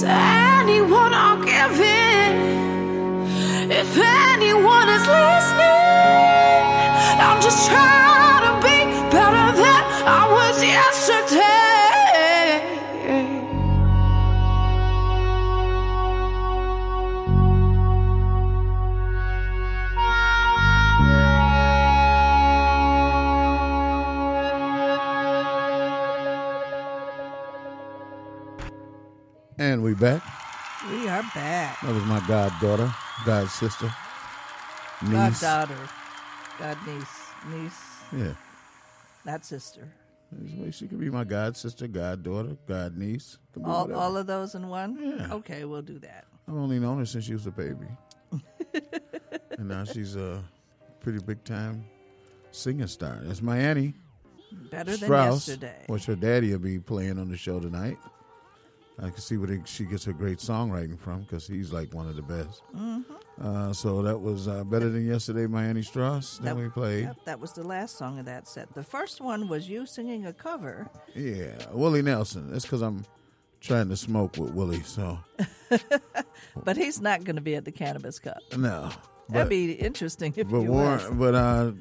to 0.00 0.08
anyone, 0.08 1.12
I'll 1.12 1.44
give 1.44 1.78
it. 1.78 2.32
If 3.70 3.98
anyone 3.98 4.88
is 4.88 5.06
listening, 5.06 5.60
I'm 7.20 7.42
just 7.42 7.68
trying. 7.68 7.99
Are 31.20 31.30
back. 31.34 31.80
That 31.82 31.94
was 31.94 32.04
my 32.04 32.20
goddaughter, 32.26 32.92
god 33.24 33.48
sister, 33.48 33.92
niece. 35.02 35.40
Goddaughter. 35.40 35.88
God 36.58 36.78
niece. 36.86 37.20
Niece. 37.50 37.82
Yeah. 38.16 38.34
Not 39.24 39.44
sister. 39.44 39.88
She 40.70 40.86
could 40.86 41.00
be 41.00 41.10
my 41.10 41.24
god 41.24 41.56
sister, 41.56 41.88
goddaughter, 41.88 42.56
god 42.66 42.96
niece. 42.96 43.38
All, 43.64 43.92
all 43.92 44.16
of 44.16 44.26
those 44.26 44.54
in 44.54 44.68
one? 44.68 44.98
Yeah. 45.00 45.34
Okay, 45.34 45.64
we'll 45.64 45.82
do 45.82 45.98
that. 45.98 46.26
I've 46.48 46.54
only 46.54 46.78
known 46.78 46.98
her 46.98 47.06
since 47.06 47.24
she 47.24 47.32
was 47.32 47.46
a 47.46 47.50
baby. 47.50 47.86
and 49.58 49.68
now 49.68 49.84
she's 49.84 50.16
a 50.16 50.42
pretty 51.00 51.18
big 51.18 51.42
time 51.44 51.84
singing 52.52 52.86
star. 52.86 53.18
That's 53.22 53.42
my 53.42 53.58
Annie. 53.58 53.94
Better 54.70 54.96
than 54.96 55.06
Strauss, 55.08 55.48
yesterday. 55.48 55.84
Which 55.86 56.06
her 56.06 56.16
daddy 56.16 56.50
will 56.52 56.58
be 56.58 56.78
playing 56.78 57.18
on 57.18 57.28
the 57.28 57.36
show 57.36 57.60
tonight. 57.60 57.98
I 59.02 59.08
can 59.10 59.18
see 59.20 59.36
where 59.36 59.48
they, 59.48 59.60
she 59.64 59.84
gets 59.84 60.04
her 60.04 60.12
great 60.12 60.38
songwriting 60.38 60.98
from 60.98 61.22
because 61.22 61.46
he's 61.46 61.72
like 61.72 61.92
one 61.94 62.06
of 62.06 62.16
the 62.16 62.22
best. 62.22 62.62
Mhm. 62.76 63.04
Uh, 63.40 63.72
so 63.72 64.02
that 64.02 64.18
was 64.18 64.46
uh, 64.48 64.62
better 64.64 64.90
than 64.90 65.06
yesterday, 65.06 65.46
Miami 65.46 65.82
Strauss. 65.82 66.38
That, 66.38 66.54
we 66.56 66.68
played. 66.68 67.04
Yep, 67.04 67.16
that 67.24 67.40
was 67.40 67.52
the 67.52 67.62
last 67.66 67.96
song 67.96 68.18
of 68.18 68.26
that 68.26 68.46
set. 68.46 68.72
The 68.74 68.82
first 68.82 69.20
one 69.22 69.48
was 69.48 69.68
you 69.68 69.86
singing 69.86 70.26
a 70.26 70.32
cover. 70.32 70.88
Yeah, 71.14 71.52
Willie 71.72 72.02
Nelson. 72.02 72.50
That's 72.52 72.64
because 72.66 72.82
I'm 72.82 73.04
trying 73.62 73.88
to 73.88 73.96
smoke 73.96 74.36
with 74.36 74.52
Willie. 74.52 74.82
So 74.82 75.18
But 76.64 76.76
he's 76.76 77.00
not 77.00 77.24
going 77.24 77.36
to 77.36 77.42
be 77.42 77.54
at 77.54 77.64
the 77.64 77.72
Cannabis 77.72 78.18
Cup. 78.18 78.38
no, 78.56 78.90
That'd 79.28 79.48
be 79.48 79.72
interesting 79.72 80.34
if 80.36 80.48
but 80.48 80.60
you 80.60 80.70
was. 80.72 81.02
Warren, 81.02 81.18
but 81.18 81.34
uh, 81.34 81.72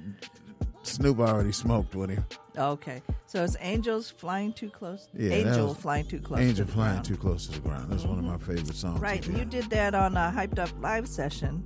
Snoop 0.83 1.19
already 1.19 1.51
smoked 1.51 1.93
with 1.95 2.09
him. 2.09 2.25
Okay, 2.57 3.01
so 3.25 3.43
it's 3.43 3.55
Angels 3.59 4.09
Flying 4.09 4.53
Too 4.53 4.69
Close. 4.69 5.07
Yeah, 5.13 5.31
Angel 5.31 5.67
was- 5.67 5.77
Flying 5.77 6.05
Too 6.05 6.19
Close. 6.19 6.39
Angel 6.39 6.55
to 6.55 6.63
the 6.65 6.71
flying 6.71 6.93
ground. 6.93 7.05
too 7.05 7.17
close 7.17 7.45
to 7.47 7.53
the 7.53 7.59
ground. 7.67 7.91
That's 7.91 8.03
one 8.05 8.17
of 8.19 8.25
my 8.25 8.37
favorite 8.37 8.75
songs. 8.75 8.99
Right, 8.99 9.25
you 9.27 9.45
did. 9.45 9.69
that 9.69 9.93
on 9.95 10.17
a 10.17 10.33
hyped 10.35 10.59
up 10.59 10.69
live 10.81 11.07
session 11.07 11.63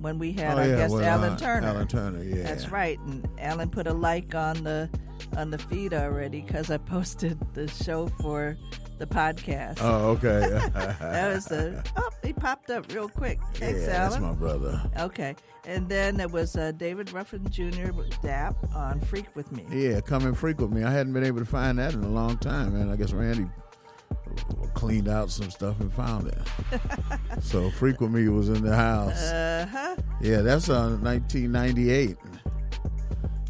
when 0.00 0.18
we 0.18 0.32
had 0.32 0.58
Oh, 0.58 0.62
our 0.62 0.68
yeah, 0.68 0.76
guest 0.76 0.94
Alan 0.94 1.32
uh, 1.32 1.38
Turner. 1.38 1.66
Alan 1.66 1.88
Turner, 1.88 2.22
yeah. 2.22 2.42
That's 2.42 2.68
right, 2.68 2.98
and 3.00 3.26
Alan 3.38 3.70
put 3.70 3.86
a 3.86 3.92
like 3.92 4.34
on 4.34 4.62
the 4.64 4.90
on 5.36 5.50
the 5.50 5.58
feed 5.58 5.94
already 5.94 6.42
because 6.42 6.70
I 6.70 6.76
posted 6.78 7.38
the 7.54 7.68
show 7.68 8.08
for 8.20 8.56
the 9.02 9.14
podcast. 9.14 9.78
Oh, 9.80 10.10
okay. 10.10 10.48
that 11.00 11.34
was 11.34 11.46
the 11.46 11.84
oh, 11.96 12.10
he 12.22 12.32
popped 12.32 12.70
up 12.70 12.90
real 12.92 13.08
quick. 13.08 13.40
Thanks, 13.54 13.80
yeah, 13.80 13.86
that's 13.86 14.14
Alan. 14.16 14.22
my 14.22 14.32
brother. 14.32 14.80
Okay, 15.00 15.34
and 15.66 15.88
then 15.88 16.20
it 16.20 16.30
was 16.30 16.54
uh, 16.56 16.70
David 16.72 17.12
Ruffin 17.12 17.44
Jr. 17.50 17.92
with 17.92 18.20
Dap 18.22 18.54
on 18.76 19.00
Freak 19.00 19.34
with 19.34 19.50
Me. 19.50 19.64
Yeah, 19.70 20.00
come 20.00 20.24
and 20.24 20.38
freak 20.38 20.60
with 20.60 20.70
me. 20.70 20.84
I 20.84 20.92
hadn't 20.92 21.12
been 21.12 21.24
able 21.24 21.40
to 21.40 21.44
find 21.44 21.78
that 21.80 21.94
in 21.94 22.04
a 22.04 22.08
long 22.08 22.38
time, 22.38 22.78
man. 22.78 22.90
I 22.90 22.96
guess 22.96 23.12
Randy 23.12 23.46
cleaned 24.74 25.08
out 25.08 25.30
some 25.30 25.50
stuff 25.50 25.80
and 25.80 25.92
found 25.92 26.28
it. 26.28 26.38
so 27.42 27.70
freak 27.72 28.00
with 28.00 28.12
me 28.12 28.28
was 28.28 28.48
in 28.48 28.62
the 28.64 28.74
house. 28.74 29.20
Uh 29.20 29.66
huh. 29.68 29.96
Yeah, 30.20 30.42
that's 30.42 30.68
on 30.68 31.02
1998. 31.02 32.16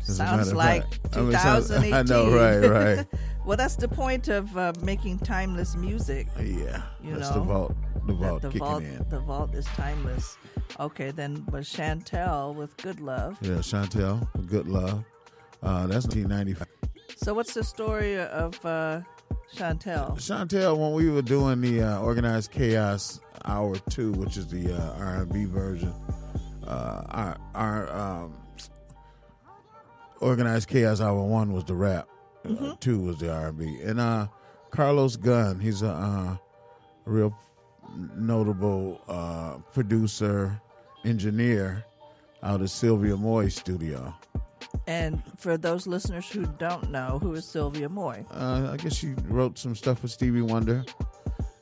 A 0.08 0.12
matter 0.18 0.44
Sounds 0.44 0.52
like 0.54 0.82
fact. 0.82 1.16
I 1.16 1.20
mean, 1.20 1.32
sounds- 1.32 1.68
2018. 1.68 1.94
I 1.94 2.02
know, 2.02 2.34
right, 2.34 2.96
right. 2.96 3.06
Well, 3.44 3.56
that's 3.56 3.76
the 3.76 3.88
point 3.88 4.28
of 4.28 4.56
uh, 4.56 4.72
making 4.82 5.18
timeless 5.20 5.76
music. 5.76 6.26
Yeah, 6.38 6.82
you 7.02 7.16
that's 7.16 7.30
know, 7.30 7.34
the 7.34 7.40
vault. 7.40 7.76
The 8.06 8.12
vault 8.14 8.42
the 8.42 8.48
kicking 8.48 8.66
vault, 8.66 8.82
in. 8.82 9.06
The 9.08 9.20
vault 9.20 9.54
is 9.54 9.66
timeless. 9.66 10.36
Okay, 10.80 11.10
then 11.10 11.44
was 11.50 11.68
Chantel 11.68 12.54
with 12.54 12.76
Good 12.78 13.00
Love. 13.00 13.38
Yeah, 13.40 13.56
Chantel, 13.56 14.26
with 14.34 14.48
Good 14.48 14.68
Love. 14.68 15.04
Uh, 15.62 15.86
that's 15.86 16.06
1995. 16.06 16.66
So, 17.16 17.34
what's 17.34 17.54
the 17.54 17.62
story 17.62 18.18
of 18.18 18.54
uh, 18.64 19.02
Chantel? 19.54 20.16
Chantel, 20.16 20.76
when 20.76 20.92
we 20.92 21.10
were 21.10 21.22
doing 21.22 21.60
the 21.60 21.82
uh, 21.82 22.00
Organized 22.00 22.50
Chaos 22.50 23.20
Hour 23.44 23.76
Two, 23.90 24.12
which 24.12 24.36
is 24.36 24.48
the 24.48 24.74
uh, 24.74 24.98
R&B 24.98 25.44
version, 25.44 25.94
uh, 26.66 27.02
our, 27.08 27.36
our 27.54 27.92
um, 27.92 28.34
Organized 30.20 30.68
Chaos 30.68 31.00
Hour 31.00 31.22
One 31.22 31.52
was 31.52 31.64
the 31.64 31.74
rap, 31.74 32.08
uh, 32.44 32.74
two 32.80 33.00
was 33.00 33.18
the 33.18 33.32
R&B, 33.32 33.80
and 33.82 34.00
uh, 34.00 34.26
Carlos 34.70 35.16
Gunn, 35.16 35.60
he's 35.60 35.82
a 35.82 35.90
uh, 35.90 36.36
real 37.04 37.36
notable 38.16 39.00
uh, 39.08 39.58
producer, 39.72 40.60
engineer 41.04 41.84
out 42.42 42.60
of 42.60 42.70
Sylvia 42.70 43.16
Moy's 43.16 43.54
studio. 43.54 44.14
And 44.86 45.22
for 45.36 45.56
those 45.56 45.86
listeners 45.86 46.28
who 46.28 46.46
don't 46.58 46.90
know, 46.90 47.18
who 47.22 47.34
is 47.34 47.44
Sylvia 47.44 47.88
Moy? 47.88 48.24
Uh, 48.30 48.70
I 48.72 48.76
guess 48.76 48.94
she 48.94 49.14
wrote 49.28 49.58
some 49.58 49.76
stuff 49.76 50.02
with 50.02 50.10
Stevie 50.10 50.42
Wonder, 50.42 50.84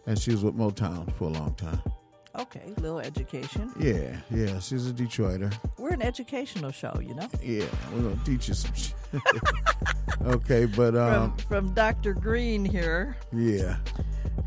and 0.06 0.18
she 0.18 0.30
was 0.30 0.42
with 0.42 0.56
Motown 0.56 1.12
for 1.14 1.24
a 1.24 1.32
long 1.32 1.54
time. 1.54 1.80
Okay, 2.38 2.72
little 2.78 3.00
education. 3.00 3.72
Yeah, 3.78 4.16
yeah, 4.30 4.60
she's 4.60 4.88
a 4.88 4.92
Detroiter. 4.92 5.52
We're 5.78 5.90
an 5.90 6.02
educational 6.02 6.70
show, 6.70 6.96
you 7.00 7.14
know. 7.14 7.28
Yeah, 7.42 7.64
we're 7.92 8.02
gonna 8.02 8.20
teach 8.24 8.48
you 8.48 8.54
some 8.54 8.72
shit. 8.74 8.94
okay, 10.22 10.66
but 10.66 10.94
um, 10.96 11.36
from 11.36 11.46
from 11.46 11.74
Dr. 11.74 12.14
Green 12.14 12.64
here, 12.64 13.16
yeah, 13.32 13.78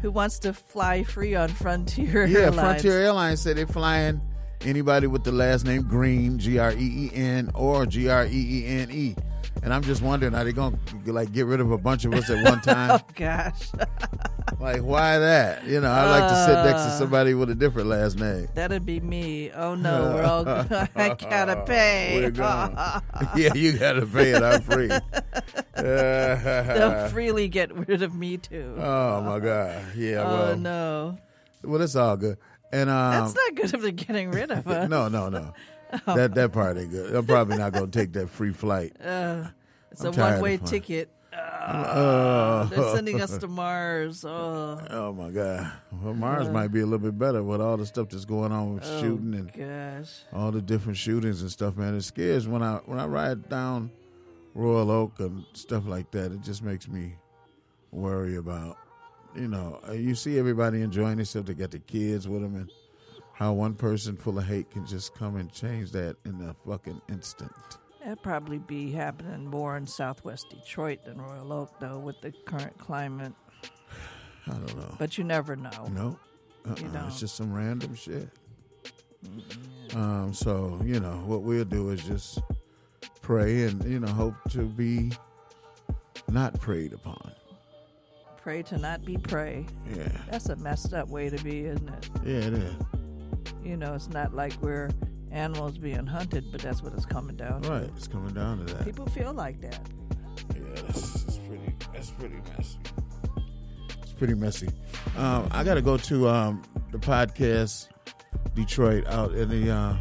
who 0.02 0.12
wants 0.12 0.40
to 0.40 0.54
fly 0.54 1.04
free 1.04 1.36
on 1.36 1.50
Frontier 1.50 2.26
yeah. 2.26 2.40
Airlines. 2.40 2.56
Frontier 2.56 3.02
Airlines 3.02 3.42
said 3.42 3.58
they're 3.58 3.68
flying 3.68 4.22
anybody 4.62 5.08
with 5.08 5.26
the 5.26 5.32
last 5.34 5.66
name 5.66 5.84
Green, 5.84 6.40
G 6.40 6.60
R 6.60 6.72
E 6.72 6.76
E 6.78 7.12
N 7.14 7.52
or 7.54 7.86
G 7.86 8.08
R 8.08 8.26
E 8.26 8.30
E 8.32 8.66
N 8.66 8.92
E. 8.92 9.16
And 9.62 9.74
I'm 9.74 9.84
just 9.84 10.02
wondering, 10.02 10.34
are 10.36 10.44
they 10.44 10.52
gonna 10.52 10.78
like 11.06 11.32
get 11.32 11.46
rid 11.46 11.62
of 11.62 11.72
a 11.72 11.78
bunch 11.78 12.04
of 12.06 12.14
us 12.14 12.30
at 12.30 12.44
one 12.44 12.60
time? 12.64 13.00
oh 13.02 13.08
gosh, 13.16 13.70
like 14.60 14.82
why 14.82 15.20
that? 15.20 15.66
You 15.66 15.80
know, 15.80 15.90
I 15.90 16.20
like 16.20 16.30
to 16.30 16.46
sit 16.46 16.56
next 16.66 16.82
to 16.82 16.88
Uh. 16.90 16.98
somebody 17.00 17.34
with 17.34 17.50
a 17.50 17.56
different 17.56 17.88
last 17.88 18.18
name. 18.18 18.50
that'd 18.56 18.86
be 18.86 19.00
me. 19.00 19.52
Oh 19.52 19.76
no, 19.76 20.14
we're 20.16 20.24
all. 20.24 20.48
I 20.96 21.16
gotta 21.18 21.64
pay. 21.66 22.20
We're 22.20 22.32
going. 22.32 22.76
yeah, 23.38 23.54
you 23.54 23.78
gotta 23.78 24.06
pay 24.06 24.32
it. 24.32 24.44
I'm 24.44 24.62
free. 24.62 24.90
They'll 25.76 27.10
freely 27.10 27.48
get 27.48 27.74
rid 27.88 28.02
of 28.02 28.16
me 28.16 28.38
too. 28.38 28.76
Oh 28.78 29.22
my 29.22 29.40
god! 29.40 29.82
Yeah. 29.96 30.24
Oh 30.26 30.34
well, 30.34 30.58
no, 30.58 31.18
Well, 31.64 31.82
it's 31.82 31.96
all 31.96 32.18
good. 32.18 32.38
And 32.72 32.90
um, 32.90 33.12
that's 33.12 33.36
not 33.36 33.56
good 33.56 33.74
if 33.74 33.82
they're 33.82 33.92
getting 33.92 34.32
rid 34.32 34.50
of 34.52 34.68
us. 34.68 34.90
no, 34.90 35.08
no, 35.08 35.30
no. 35.30 35.54
Oh. 36.08 36.16
That 36.16 36.34
that 36.36 36.52
part 36.54 36.78
ain't 36.78 36.92
good. 36.92 37.16
I'm 37.16 37.26
probably 37.26 37.58
not 37.58 37.72
gonna 37.74 37.88
take 37.88 38.14
that 38.14 38.30
free 38.30 38.52
flight. 38.54 38.96
Uh, 39.04 39.48
it's 39.92 40.04
I'm 40.04 40.14
a 40.14 40.18
one-way 40.18 40.58
flying. 40.58 40.70
ticket. 40.70 41.10
Oh. 41.36 42.68
They're 42.70 42.96
sending 42.96 43.22
us 43.22 43.38
to 43.38 43.48
Mars. 43.62 44.26
Oh, 44.26 44.80
Oh 44.90 45.14
my 45.14 45.30
god! 45.30 45.72
Well, 46.02 46.14
Mars 46.14 46.48
Uh. 46.48 46.52
might 46.52 46.70
be 46.70 46.80
a 46.82 46.86
little 46.86 47.00
bit 47.00 47.18
better 47.18 47.44
with 47.44 47.62
all 47.62 47.78
the 47.78 47.86
stuff 47.86 48.10
that's 48.10 48.26
going 48.26 48.52
on 48.52 48.74
with 48.76 48.84
Oh, 48.86 49.02
shooting 49.02 49.34
and 49.36 49.52
gosh. 49.54 50.12
all 50.34 50.52
the 50.52 50.62
different 50.62 50.98
shootings 50.98 51.42
and 51.42 51.52
stuff. 51.52 51.78
Man, 51.78 51.96
it 51.96 52.02
scares 52.02 52.48
when 52.48 52.62
I 52.64 52.78
when 52.86 53.00
I 53.00 53.06
ride 53.06 53.50
down 53.50 53.92
Royal 54.56 54.90
Oak 54.92 55.20
and 55.20 55.46
stuff 55.54 55.86
like 55.88 56.12
that. 56.12 56.32
It 56.32 56.42
just 56.42 56.64
makes 56.64 56.88
me 56.88 57.16
worry 57.92 58.36
about 58.38 58.78
you 59.36 59.48
know 59.48 59.80
uh, 59.88 59.92
you 59.94 60.16
see 60.16 60.38
everybody 60.40 60.82
enjoying 60.82 61.18
themselves. 61.18 61.48
They 61.48 61.54
got 61.54 61.72
the 61.72 61.80
kids 61.80 62.28
with 62.28 62.42
them 62.42 62.56
and 62.56 62.72
how 63.34 63.54
one 63.54 63.74
person 63.74 64.16
full 64.16 64.38
of 64.38 64.46
hate 64.46 64.70
can 64.72 64.86
just 64.86 65.14
come 65.16 65.36
and 65.38 65.52
change 65.52 65.92
that 65.92 66.16
in 66.26 66.40
a 66.42 66.54
fucking 66.68 67.02
instant. 67.10 67.52
that'd 68.00 68.22
probably 68.22 68.60
be 68.60 68.92
happening 68.92 69.46
more 69.48 69.76
in 69.78 69.88
Southwest 69.88 70.48
Detroit 70.50 71.00
than 71.06 71.20
Royal 71.22 71.52
Oak, 71.52 71.72
though, 71.80 72.00
with 72.00 72.20
the 72.22 72.32
current 72.46 72.78
climate. 72.78 73.34
I 74.48 74.52
don't 74.52 74.78
know. 74.78 74.96
But 75.00 75.18
you 75.18 75.24
never 75.24 75.56
know. 75.56 75.88
No, 75.92 76.20
uh-uh. 76.66 76.76
You 76.78 76.88
don't. 76.90 77.08
it's 77.08 77.20
just 77.20 77.36
some 77.36 77.54
random 77.54 77.96
shit. 77.96 78.30
Um, 79.96 80.34
so 80.34 80.82
you 80.84 81.00
know 81.00 81.24
what 81.26 81.44
we'll 81.44 81.64
do 81.64 81.92
is 81.92 82.04
just 82.04 82.42
pray 83.22 83.64
and 83.64 83.82
you 83.86 84.00
know 84.02 84.08
hope 84.08 84.36
to 84.50 84.64
be 84.66 85.12
not 86.30 86.60
preyed 86.60 86.92
upon. 86.94 87.32
Pray 88.42 88.64
to 88.64 88.78
not 88.78 89.06
be 89.06 89.16
prey. 89.18 89.66
Yeah, 89.96 90.10
That's 90.30 90.50
a 90.50 90.58
messed 90.58 90.94
up 90.94 91.08
way 91.08 91.30
to 91.30 91.42
be, 91.42 91.66
isn't 91.68 91.88
it? 91.88 92.10
yeah, 92.26 92.34
it 92.40 92.54
is. 92.54 92.76
You 93.64 93.78
know, 93.78 93.94
it's 93.94 94.10
not 94.10 94.34
like 94.34 94.54
we're 94.62 94.90
animals 95.32 95.78
being 95.78 96.06
hunted, 96.06 96.52
but 96.52 96.62
that's 96.62 96.82
what 96.82 96.94
it's 96.94 97.06
coming 97.06 97.36
down 97.36 97.62
to. 97.64 97.70
Right, 97.70 97.90
it's 97.96 98.08
coming 98.08 98.34
down 98.34 98.66
to 98.66 98.74
that. 98.74 98.86
People 98.86 99.08
feel 99.08 99.34
like 99.34 99.62
that. 99.62 99.80
Yeah, 100.56 100.82
that's, 100.82 101.24
that's 101.24 101.38
pretty. 101.40 101.76
That's 101.94 102.12
pretty 102.12 102.36
messy. 102.56 102.78
It's 104.02 104.14
pretty 104.14 104.36
messy. 104.36 104.70
Um, 105.18 105.48
I 105.52 105.64
got 105.64 105.76
to 105.76 105.82
go 105.82 105.98
to 105.98 106.28
um, 106.28 106.62
the 106.92 106.98
podcast 106.98 107.88
Detroit 108.56 109.08
out 109.08 109.34
in 109.34 109.50
the 109.50 109.72
uh, 109.72 109.96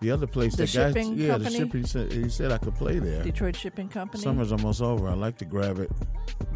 the 0.00 0.10
other 0.10 0.26
place. 0.26 0.54
The 0.54 0.66
shipping 0.66 1.14
yeah, 1.14 1.28
company? 1.28 1.50
the 1.50 1.64
shipping. 1.64 1.86
Said, 1.86 2.12
he 2.12 2.28
said 2.28 2.52
I 2.52 2.58
could 2.58 2.74
play 2.74 2.98
there. 2.98 3.22
Detroit 3.22 3.56
Shipping 3.56 3.88
Company. 3.88 4.22
Summer's 4.22 4.52
almost 4.52 4.82
over. 4.82 5.08
I 5.08 5.14
like 5.14 5.38
to 5.38 5.44
grab 5.44 5.78
it. 5.78 5.90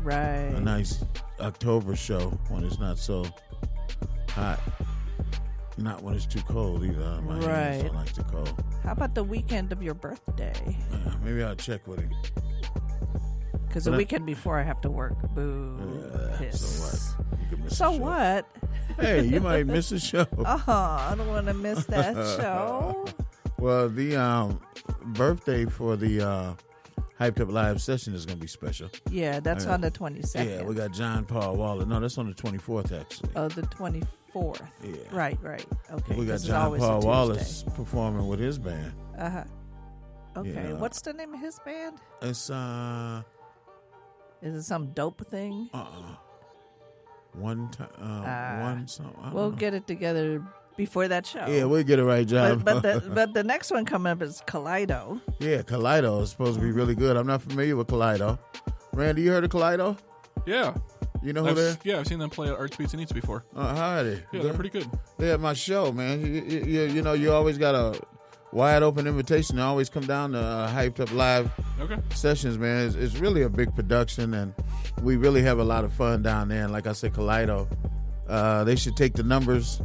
Right. 0.03 0.53
A 0.55 0.61
nice 0.61 1.05
October 1.41 1.97
show 1.97 2.29
when 2.49 2.65
it's 2.65 2.79
not 2.79 2.99
so 2.99 3.25
hot. 4.31 4.61
Not 5.79 6.03
when 6.03 6.15
it's 6.15 6.27
too 6.27 6.41
cold 6.43 6.85
either. 6.85 7.21
My 7.23 7.35
hands 7.35 7.47
Right. 7.47 7.83
don't 7.85 7.95
like 7.95 8.13
too 8.13 8.23
cold. 8.25 8.65
How 8.83 8.93
about 8.93 9.15
the 9.15 9.23
weekend 9.25 9.73
of 9.73 9.83
your 9.83 9.95
birthday? 9.95 10.53
Uh, 10.93 11.13
maybe 11.23 11.43
I'll 11.43 11.55
check 11.57 11.87
with 11.87 12.01
him. 12.01 12.11
Because 13.67 13.85
the 13.85 13.93
I- 13.93 13.97
weekend 13.97 14.27
before 14.27 14.59
I 14.59 14.63
have 14.65 14.81
to 14.83 14.91
work. 14.91 15.17
Boo. 15.35 15.79
Piss. 16.39 16.61
So 16.61 17.21
what? 17.23 17.39
You 17.41 17.47
could 17.51 17.65
miss 17.65 17.77
So 17.79 17.91
what? 17.93 18.47
Hey, 18.99 19.25
you 19.25 19.41
might 19.41 19.67
miss 19.67 19.93
a 19.93 20.01
show. 20.01 20.27
Oh, 20.39 20.45
I 20.67 21.15
don't 21.17 21.29
want 21.29 21.47
to 21.47 21.55
miss 21.55 21.85
that 21.87 22.15
show. 22.41 23.05
Well, 23.61 23.89
the 23.89 24.15
um, 24.15 24.61
birthday 25.15 25.65
for 25.65 25.97
the 25.97 26.21
uh, 26.25 26.55
Hyped 27.19 27.41
Up 27.41 27.51
Live 27.51 27.81
session 27.83 28.15
is 28.15 28.25
going 28.25 28.39
to 28.39 28.41
be 28.41 28.47
special. 28.47 28.89
Yeah, 29.11 29.41
that's 29.41 29.67
Uh, 29.67 29.73
on 29.73 29.81
the 29.81 29.91
22nd. 29.91 30.47
Yeah, 30.47 30.63
we 30.63 30.77
got 30.77 30.93
John 30.93 31.25
Paul 31.25 31.57
Waller. 31.57 31.85
No, 31.85 31.99
that's 31.99 32.17
on 32.19 32.29
the 32.29 32.35
24th, 32.35 32.93
actually. 33.01 33.31
Oh, 33.35 33.49
the 33.49 33.63
24th. 33.63 34.07
Yeah. 34.35 34.95
Right, 35.11 35.39
right. 35.43 35.65
Okay. 35.91 36.15
we 36.15 36.25
got 36.27 36.33
'cause 36.33 36.41
it's 36.43 36.45
John 36.45 36.63
always 36.67 36.81
Paul 36.83 37.01
Wallace 37.01 37.65
performing 37.75 38.27
with 38.29 38.41
his 38.41 38.59
band. 38.59 38.93
Uh 39.19 39.31
huh. 39.31 39.45
Okay. 40.37 40.51
Yeah. 40.51 40.73
What's 40.75 41.01
the 41.01 41.13
name 41.13 41.35
of 41.35 41.41
his 41.41 41.59
band? 41.65 41.99
It's 42.23 42.51
uh, 42.51 43.23
Is 44.43 44.55
it 44.55 44.63
some 44.63 44.89
dope 44.93 45.27
thing? 45.27 45.69
uh, 45.75 45.87
one 47.33 47.71
time, 47.71 47.89
uh, 48.01 48.25
Ah. 48.27 48.59
one 48.63 48.87
song. 48.87 49.31
We'll 49.33 49.51
know. 49.51 49.57
get 49.57 49.75
it 49.75 49.87
together 49.87 50.43
before 50.77 51.09
that 51.09 51.27
show. 51.27 51.45
Yeah, 51.49 51.65
we'll 51.65 51.83
get 51.83 51.99
it 51.99 52.05
right, 52.05 52.27
John. 52.27 52.59
But, 52.61 52.83
but 52.83 53.03
the 53.03 53.11
but 53.11 53.35
the 53.35 53.43
next 53.43 53.71
one 53.73 53.85
coming 53.85 54.13
up 54.13 54.23
is 54.23 54.43
Kaleido. 54.47 55.21
yeah, 55.41 55.63
Kaleido 55.63 56.23
is 56.23 56.31
supposed 56.31 56.55
to 56.57 56.61
be 56.61 56.71
really 56.71 56.95
good. 56.95 57.17
I'm 57.17 57.27
not 57.27 57.43
familiar 57.43 57.75
with 57.77 57.89
Kaleido. 57.89 58.39
Randy, 58.93 59.23
you 59.23 59.31
heard 59.33 59.45
of 59.45 59.51
Kaleido? 59.51 59.97
Yeah. 60.47 60.75
You 61.23 61.33
know 61.33 61.43
who 61.43 61.49
I've, 61.51 61.57
they? 61.57 61.77
Yeah, 61.85 61.99
I've 61.99 62.07
seen 62.07 62.19
them 62.19 62.31
play 62.31 62.49
at 62.49 62.55
Arts 62.55 62.77
Beats 62.77 62.93
and 62.93 63.03
Eats 63.03 63.13
before. 63.13 63.45
Uh, 63.55 63.75
how 63.75 63.97
are 63.97 64.05
they? 64.05 64.23
Yeah, 64.33 64.43
they're 64.43 64.55
pretty 64.55 64.71
good. 64.71 64.89
They 65.19 65.31
at 65.33 65.41
my 65.41 65.53
show, 65.55 65.91
man. 65.93 66.21
You, 66.25 66.43
you, 66.43 66.65
you, 66.65 66.83
you 66.95 67.03
know, 67.03 67.13
you 67.15 67.33
always 67.33 67.59
got 67.59 67.75
a 67.75 68.01
wide 68.53 68.83
open 68.83 69.07
invitation 69.07 69.57
to 69.57 69.63
always 69.63 69.89
come 69.91 70.07
down 70.07 70.33
to 70.33 70.39
uh, 70.39 70.73
Hyped 70.73 71.01
Up 71.01 71.13
Live 71.13 71.51
Okay. 71.81 71.97
sessions, 72.15 72.57
man. 72.57 72.87
It's, 72.87 72.95
it's 72.95 73.17
really 73.17 73.43
a 73.43 73.49
big 73.49 73.75
production, 73.75 74.33
and 74.35 74.55
we 75.03 75.17
really 75.17 75.43
have 75.43 75.59
a 75.59 75.65
lot 75.65 75.85
of 75.85 75.93
fun 75.93 76.23
down 76.23 76.49
there. 76.49 76.65
And 76.65 76.73
like 76.73 76.87
I 76.87 76.93
said, 76.93 77.13
Kaleido, 77.15 77.67
uh, 78.29 78.65
they 78.65 78.77
should 78.77 78.97
take 78.97 79.15
the 79.15 79.23
numbers. 79.25 79.83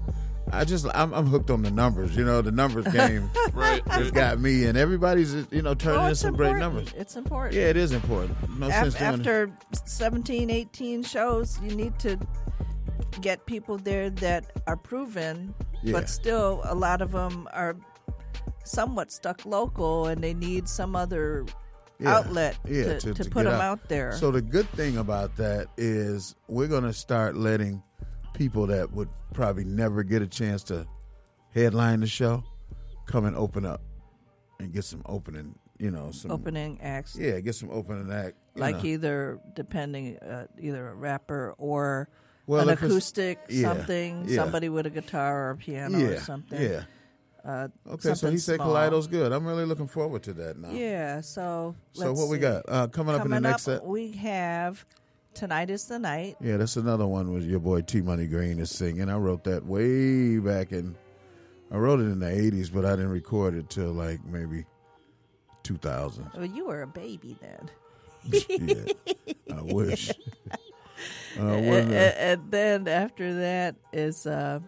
I 0.51 0.65
just, 0.65 0.85
I'm, 0.93 1.13
I'm 1.13 1.25
hooked 1.25 1.49
on 1.49 1.61
the 1.63 1.71
numbers. 1.71 2.15
You 2.15 2.25
know, 2.25 2.41
the 2.41 2.51
numbers 2.51 2.85
game 2.93 3.29
Right. 3.53 3.81
has 3.87 4.11
got 4.11 4.39
me, 4.39 4.65
and 4.65 4.77
everybody's, 4.77 5.33
you 5.51 5.61
know, 5.61 5.73
turning 5.73 5.99
Oh, 6.01 6.05
in 6.05 6.11
it's 6.11 6.19
some 6.19 6.35
great 6.35 6.57
numbers. 6.57 6.93
It's 6.95 7.15
important. 7.15 7.55
Yeah, 7.55 7.67
it 7.69 7.77
is 7.77 7.91
important. 7.91 8.35
No 8.59 8.67
Af- 8.67 8.73
sense 8.73 8.95
doing 8.95 9.11
it. 9.13 9.19
after 9.19 9.51
17, 9.85 10.49
18 10.49 11.03
shows, 11.03 11.59
you 11.61 11.75
need 11.75 11.97
to 11.99 12.19
get 13.21 13.45
people 13.45 13.77
there 13.77 14.09
that 14.09 14.51
are 14.67 14.77
proven, 14.77 15.53
Yeah. 15.81 15.93
but 15.93 16.09
still 16.09 16.61
a 16.65 16.75
lot 16.75 17.01
of 17.01 17.11
them 17.11 17.47
are 17.53 17.75
somewhat 18.65 19.11
stuck 19.11 19.45
local 19.45 20.07
and 20.07 20.23
they 20.23 20.33
need 20.33 20.67
some 20.67 20.95
other 20.95 21.45
Yeah, 21.99 22.15
outlet 22.17 22.57
yeah, 22.67 22.83
to, 22.83 22.99
to, 22.99 23.13
to 23.13 23.23
put 23.29 23.43
get 23.45 23.51
them 23.51 23.61
out 23.61 23.87
there. 23.89 24.13
So 24.13 24.31
the 24.31 24.41
good 24.41 24.67
thing 24.69 24.97
about 24.97 25.35
that 25.37 25.67
is 25.77 26.35
we're 26.47 26.67
going 26.67 26.83
to 26.83 26.93
start 26.93 27.35
letting 27.35 27.81
people 28.33 28.67
that 28.67 28.91
would 28.93 29.09
probably 29.33 29.63
never 29.63 30.03
get 30.03 30.21
a 30.21 30.27
chance 30.27 30.63
to 30.63 30.87
headline 31.53 31.99
the 32.01 32.07
show 32.07 32.43
come 33.05 33.25
and 33.25 33.35
open 33.35 33.65
up 33.65 33.81
and 34.59 34.71
get 34.71 34.83
some 34.85 35.01
opening, 35.05 35.55
you 35.77 35.91
know, 35.91 36.11
some 36.11 36.31
Opening 36.31 36.79
acts. 36.81 37.15
Yeah, 37.19 37.39
get 37.41 37.55
some 37.55 37.69
opening 37.71 38.11
act. 38.11 38.35
like 38.55 38.77
know. 38.77 38.85
either 38.85 39.39
depending 39.55 40.17
uh, 40.19 40.47
either 40.59 40.87
a 40.89 40.93
rapper 40.95 41.53
or 41.57 42.09
Well, 42.47 42.67
an 42.69 42.69
acoustic 42.69 43.39
yeah, 43.49 43.67
something 43.67 44.25
yeah. 44.27 44.35
somebody 44.35 44.69
with 44.69 44.85
a 44.85 44.89
guitar 44.89 45.47
or 45.47 45.49
a 45.51 45.57
piano 45.57 45.97
yeah, 45.97 46.05
or 46.07 46.19
something 46.19 46.61
Yeah. 46.61 46.83
uh, 47.43 47.67
Okay, 47.91 48.13
so 48.13 48.29
he 48.31 48.37
said 48.37 48.55
small. 48.57 48.69
Kaleido's 48.73 49.07
good. 49.07 49.31
I'm 49.31 49.45
really 49.45 49.65
looking 49.65 49.87
forward 49.87 50.23
to 50.23 50.33
that 50.33 50.57
now. 50.57 50.69
yeah 50.71 51.19
so 51.21 51.75
So 51.93 52.13
what 52.13 52.29
we 52.29 52.37
got? 52.37 52.63
Uh, 52.67 52.87
coming 52.87 53.15
up 53.15 53.25
in 53.25 53.31
the 53.31 53.41
next 53.41 53.67
up, 53.67 53.81
set? 53.81 53.85
we 53.85 54.11
have 54.13 54.85
tonight 55.33 55.69
is 55.69 55.85
the 55.85 55.99
night 55.99 56.35
Yeah, 56.41 56.57
that's 56.57 56.75
another 56.77 57.07
one 57.07 57.33
with 57.33 57.43
your 57.43 57.59
boy 57.59 57.81
T 57.81 58.01
Money 58.01 58.27
Green 58.27 58.59
is 58.59 58.71
singing. 58.71 59.09
I 59.09 59.17
wrote 59.17 59.43
that 59.45 59.65
way 59.65 60.37
back 60.39 60.71
in, 60.71 60.95
I 61.71 61.77
wrote 61.77 61.99
it 61.99 62.03
in 62.03 62.19
the 62.19 62.27
80s, 62.27 62.71
but 62.73 62.85
I 62.85 62.91
didn't 62.91 63.11
record 63.11 63.55
it 63.55 63.69
till 63.69 63.91
like 63.91 64.23
maybe 64.25 64.65
2000. 65.63 66.29
well 66.35 66.45
you 66.45 66.65
were 66.67 66.81
a 66.81 66.87
baby 66.87 67.37
then 67.41 67.69
I 69.53 69.61
wish. 69.61 70.11
Uh, 71.37 71.43
and, 71.47 71.91
and 71.91 72.51
then 72.51 72.87
after 72.87 73.33
that 73.33 73.75
is 73.91 74.25
uh, 74.27 74.59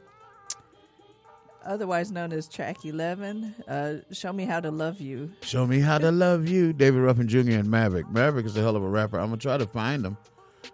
otherwise 1.63 2.11
known 2.11 2.34
as 2.34 2.49
track 2.49 2.84
11 2.84 3.55
uh, 3.68 3.93
show 4.11 4.34
me 4.34 4.43
how 4.43 4.59
to 4.59 4.72
love 4.72 4.99
you 4.99 5.32
Show 5.41 5.66
me 5.66 5.80
how 5.80 5.97
to 5.99 6.11
love 6.11 6.49
you, 6.49 6.74
David 6.74 6.99
Ruffin 7.01 7.28
Jr. 7.28 7.51
and 7.51 7.70
Maverick. 7.70 8.09
Maverick 8.09 8.47
is 8.47 8.57
a 8.57 8.61
hell 8.61 8.76
of 8.76 8.84
a 8.84 8.88
rapper. 8.89 9.18
I'm 9.20 9.28
gonna 9.28 9.38
try 9.38 9.57
to 9.57 9.68
find 9.68 10.03
him. 10.05 10.18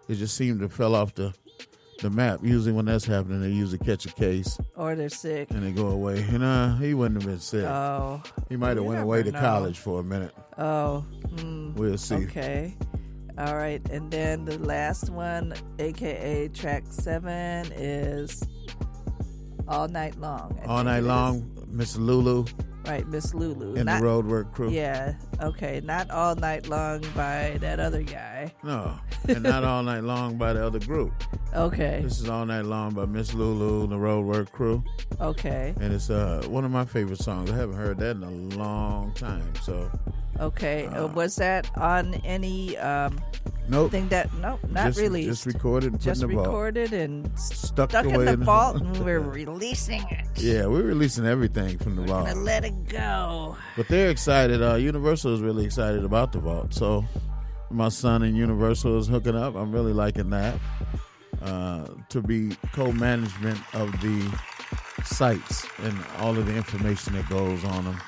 It 0.08 0.16
just 0.16 0.36
seemed 0.36 0.60
to 0.62 0.70
fell 0.70 0.96
off 0.96 1.14
the 1.16 1.34
the 2.02 2.10
map. 2.10 2.40
Usually 2.42 2.72
when 2.72 2.86
that's 2.86 3.06
happening, 3.06 3.42
they 3.42 3.50
usually 3.50 3.78
catch 3.78 4.06
a 4.06 4.14
case 4.14 4.60
or 4.76 4.96
they're 4.96 5.08
sick 5.10 5.52
and 5.52 5.62
they 5.64 5.72
go 5.72 5.88
away. 5.90 6.22
And 6.30 6.44
uh, 6.44 6.76
he 6.78 6.94
wouldn't 6.94 7.22
have 7.22 7.30
been 7.30 7.40
sick. 7.40 7.64
Oh, 7.66 8.22
he 8.50 8.58
might 8.58 8.78
have 8.78 8.86
went 8.86 9.02
away 9.02 9.22
to 9.24 9.32
know. 9.32 9.40
college 9.40 9.78
for 9.78 10.00
a 10.00 10.04
minute. 10.04 10.34
Oh, 10.58 11.06
mm, 11.36 11.76
We'll 11.76 11.98
see. 11.98 12.16
Okay. 12.16 12.76
All 13.38 13.56
right. 13.56 13.88
And 13.90 14.10
then 14.12 14.46
the 14.46 14.58
last 14.60 15.10
one, 15.12 15.54
aka 15.80 16.48
track 16.50 16.84
seven, 16.90 17.72
is 17.74 18.44
All 19.68 19.88
Night 19.88 20.20
Long. 20.20 20.60
I 20.64 20.66
All 20.66 20.84
night 20.84 21.04
long, 21.04 21.50
Miss 21.70 21.96
Lulu 21.98 22.46
Right, 22.86 23.08
Miss 23.08 23.34
Lulu. 23.34 23.76
and 23.76 23.86
Not- 23.86 24.02
the 24.02 24.08
Roadwork 24.08 24.52
crew. 24.54 24.70
Yeah. 24.70 25.14
Okay. 25.42 25.82
Not 25.84 26.10
All 26.10 26.36
Night 26.36 26.68
Long 26.68 27.02
by 27.16 27.58
that 27.62 27.80
other 27.80 28.02
guy. 28.04 28.52
No, 28.64 28.98
and 29.28 29.44
not 29.44 29.64
all 29.64 29.84
night 29.84 30.04
long 30.04 30.38
by 30.38 30.54
the 30.54 30.66
other 30.66 30.80
group. 30.80 31.14
Okay. 31.56 32.00
This 32.04 32.20
is 32.22 32.28
all 32.30 32.46
night 32.46 32.66
long 32.66 32.94
by 32.94 33.06
Miss 33.06 33.34
Lulu 33.34 33.84
and 33.84 33.92
the 33.92 33.96
Roadwork 33.98 34.52
crew. 34.52 34.84
Okay. 35.20 35.74
And 35.80 35.94
it's 35.94 36.10
uh 36.10 36.44
one 36.48 36.66
of 36.66 36.72
my 36.72 36.86
favorite 36.86 37.20
songs. 37.20 37.52
I 37.52 37.56
haven't 37.56 37.76
heard 37.76 37.98
that 38.00 38.16
in 38.16 38.24
a 38.24 38.32
long 38.58 39.14
time. 39.14 39.54
So 39.64 39.90
Okay. 40.40 40.88
Uh, 40.88 41.06
was 41.08 41.36
that 41.36 41.70
on 41.78 42.16
any 42.26 42.76
um, 42.80 43.20
Nope. 43.72 43.92
thing 43.92 44.08
that? 44.10 44.32
Nope, 44.36 44.60
not 44.70 44.88
Just- 44.88 45.00
released. 45.00 45.30
just 45.30 45.46
recorded 45.46 45.94
and 45.94 46.00
put 46.00 46.06
Just 46.06 46.22
in 46.24 46.30
the 46.30 46.36
vault. 46.36 46.48
recorded 46.48 46.94
and 46.94 47.40
Stuck 47.40 47.90
stuck 47.92 48.06
in 48.06 48.14
the 48.14 48.20
in 48.34 48.40
the- 48.40 48.46
vault, 48.46 48.76
and 48.82 48.98
we're 49.06 49.20
releasing 49.20 50.02
it. 50.12 50.26
yeah, 50.36 50.66
we're 50.66 50.84
releasing 50.84 51.26
everything 51.26 51.78
from 51.80 51.96
the 51.96 52.04
vault. 52.04 52.28
Gonna 52.28 52.40
let 52.42 52.66
it 52.66 52.88
go. 52.88 53.56
But 53.78 53.88
they're 53.88 54.10
excited. 54.10 54.62
Uh, 54.62 54.76
Universal 54.76 55.34
is 55.36 55.42
really 55.42 55.66
excited 55.66 56.04
about 56.06 56.32
the 56.34 56.40
vault. 56.40 56.74
So 56.74 57.06
my 57.70 57.90
son 57.90 58.22
and 58.24 58.36
Universal 58.36 58.98
is 59.00 59.08
hooking 59.08 59.36
up. 59.36 59.56
I'm 59.56 59.72
really 59.72 59.94
liking 59.94 60.30
that. 60.32 60.56
Uh, 61.42 61.88
to 62.10 62.22
be 62.22 62.56
co-management 62.74 63.60
of 63.74 63.90
the 64.02 64.32
sites 65.04 65.66
and 65.80 65.98
all 66.20 66.38
of 66.38 66.46
the 66.46 66.56
information 66.56 67.14
that 67.14 67.28
goes 67.30 67.64
on 67.66 67.86
them 67.86 68.00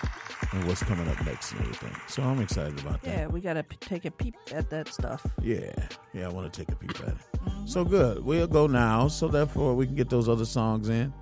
and 0.53 0.67
what's 0.67 0.83
coming 0.83 1.07
up 1.07 1.25
next 1.25 1.51
and 1.51 1.61
everything. 1.61 1.95
So 2.07 2.23
I'm 2.23 2.39
excited 2.39 2.79
about 2.79 3.01
that. 3.01 3.17
Yeah, 3.17 3.27
we 3.27 3.41
gotta 3.41 3.63
p- 3.63 3.77
take 3.77 4.05
a 4.05 4.11
peep 4.11 4.35
at 4.53 4.69
that 4.69 4.87
stuff. 4.87 5.25
Yeah, 5.41 5.73
yeah, 6.13 6.27
I 6.27 6.29
want 6.29 6.51
to 6.51 6.59
take 6.59 6.71
a 6.71 6.75
peek 6.75 6.99
at 7.01 7.09
it. 7.09 7.15
Mm-hmm. 7.37 7.65
So 7.65 7.83
good. 7.83 8.23
We'll 8.23 8.47
go 8.47 8.67
now, 8.67 9.07
so 9.07 9.27
therefore 9.27 9.75
we 9.75 9.85
can 9.85 9.95
get 9.95 10.09
those 10.09 10.29
other 10.29 10.45
songs 10.45 10.89
in. 10.89 11.13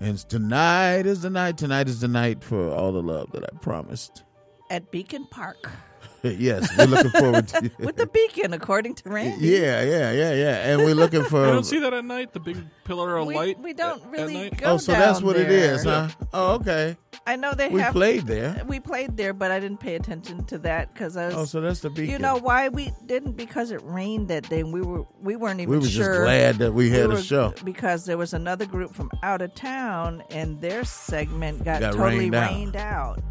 And 0.00 0.16
tonight 0.18 1.04
is 1.04 1.20
the 1.20 1.30
night. 1.30 1.58
Tonight 1.58 1.88
is 1.88 2.00
the 2.00 2.08
night 2.08 2.42
for 2.42 2.70
all 2.70 2.90
the 2.90 3.02
love 3.02 3.32
that 3.32 3.44
I 3.44 3.56
promised. 3.58 4.24
At 4.70 4.90
Beacon 4.90 5.26
Park 5.26 5.70
yes, 6.38 6.68
we're 6.76 6.86
looking 6.86 7.10
forward 7.12 7.48
to 7.48 7.64
it. 7.64 7.72
with 7.78 7.96
the 7.96 8.06
beacon, 8.06 8.52
according 8.52 8.94
to 8.96 9.08
Randy. 9.08 9.46
Yeah, 9.48 9.82
yeah, 9.82 10.12
yeah, 10.12 10.32
yeah. 10.34 10.70
And 10.72 10.82
we're 10.84 10.94
looking 10.94 11.24
for. 11.24 11.40
You 11.46 11.52
don't 11.52 11.64
see 11.64 11.78
that 11.80 11.92
at 11.94 12.04
night? 12.04 12.32
The 12.32 12.40
big 12.40 12.58
pillar 12.84 13.16
of 13.16 13.26
We, 13.26 13.34
light? 13.34 13.58
we 13.60 13.72
don't 13.72 14.02
at 14.02 14.10
really 14.10 14.34
night? 14.34 14.56
go 14.58 14.72
oh, 14.72 14.76
so 14.76 14.92
that's 14.92 15.22
what 15.22 15.36
it 15.36 15.48
there. 15.48 15.74
is, 15.74 15.84
huh? 15.84 16.08
Oh, 16.32 16.54
okay. 16.56 16.96
I 17.26 17.36
know 17.36 17.52
they 17.54 17.64
have 17.64 17.72
We 17.72 17.80
have. 17.80 17.92
played 17.92 18.26
there. 18.26 18.62
We 18.66 18.80
played 18.80 19.16
there, 19.16 19.32
but 19.32 19.50
I 19.50 19.60
didn't 19.60 19.80
pay 19.80 19.94
attention 19.94 20.44
to 20.46 20.58
that 20.58 20.92
because 20.92 21.16
I 21.16 21.26
was. 21.26 21.34
Oh, 21.34 21.44
so 21.44 21.60
that's 21.60 21.80
the 21.80 21.90
beacon. 21.90 22.10
You 22.10 22.18
know 22.18 22.36
why 22.38 22.68
we 22.68 22.92
didn't? 23.06 23.32
Because 23.32 23.70
it 23.70 23.80
rained 23.84 24.28
that 24.28 24.48
day. 24.48 24.60
and 24.60 24.72
We 24.72 24.80
were 24.82 25.04
we 25.20 25.36
weren't 25.36 25.60
even 25.60 25.70
We 25.70 25.76
were 25.76 25.82
just 25.82 25.96
sure. 25.96 26.22
glad 26.24 26.56
that 26.56 26.72
we 26.72 26.90
had 26.90 27.04
a 27.06 27.08
were- 27.10 27.22
show. 27.22 27.54
because 27.64 28.04
there 28.06 28.18
was 28.18 28.32
another 28.34 28.66
group 28.66 28.94
from 28.94 29.10
out 29.22 29.42
of 29.42 29.54
town, 29.54 30.22
and 30.30 30.60
their 30.60 30.84
segment 30.84 31.64
got, 31.64 31.80
Got 31.80 31.92
totally 31.92 32.30
rained 32.30 32.34
out. 32.34 32.50
rained 32.50 32.76
out. 32.76 33.22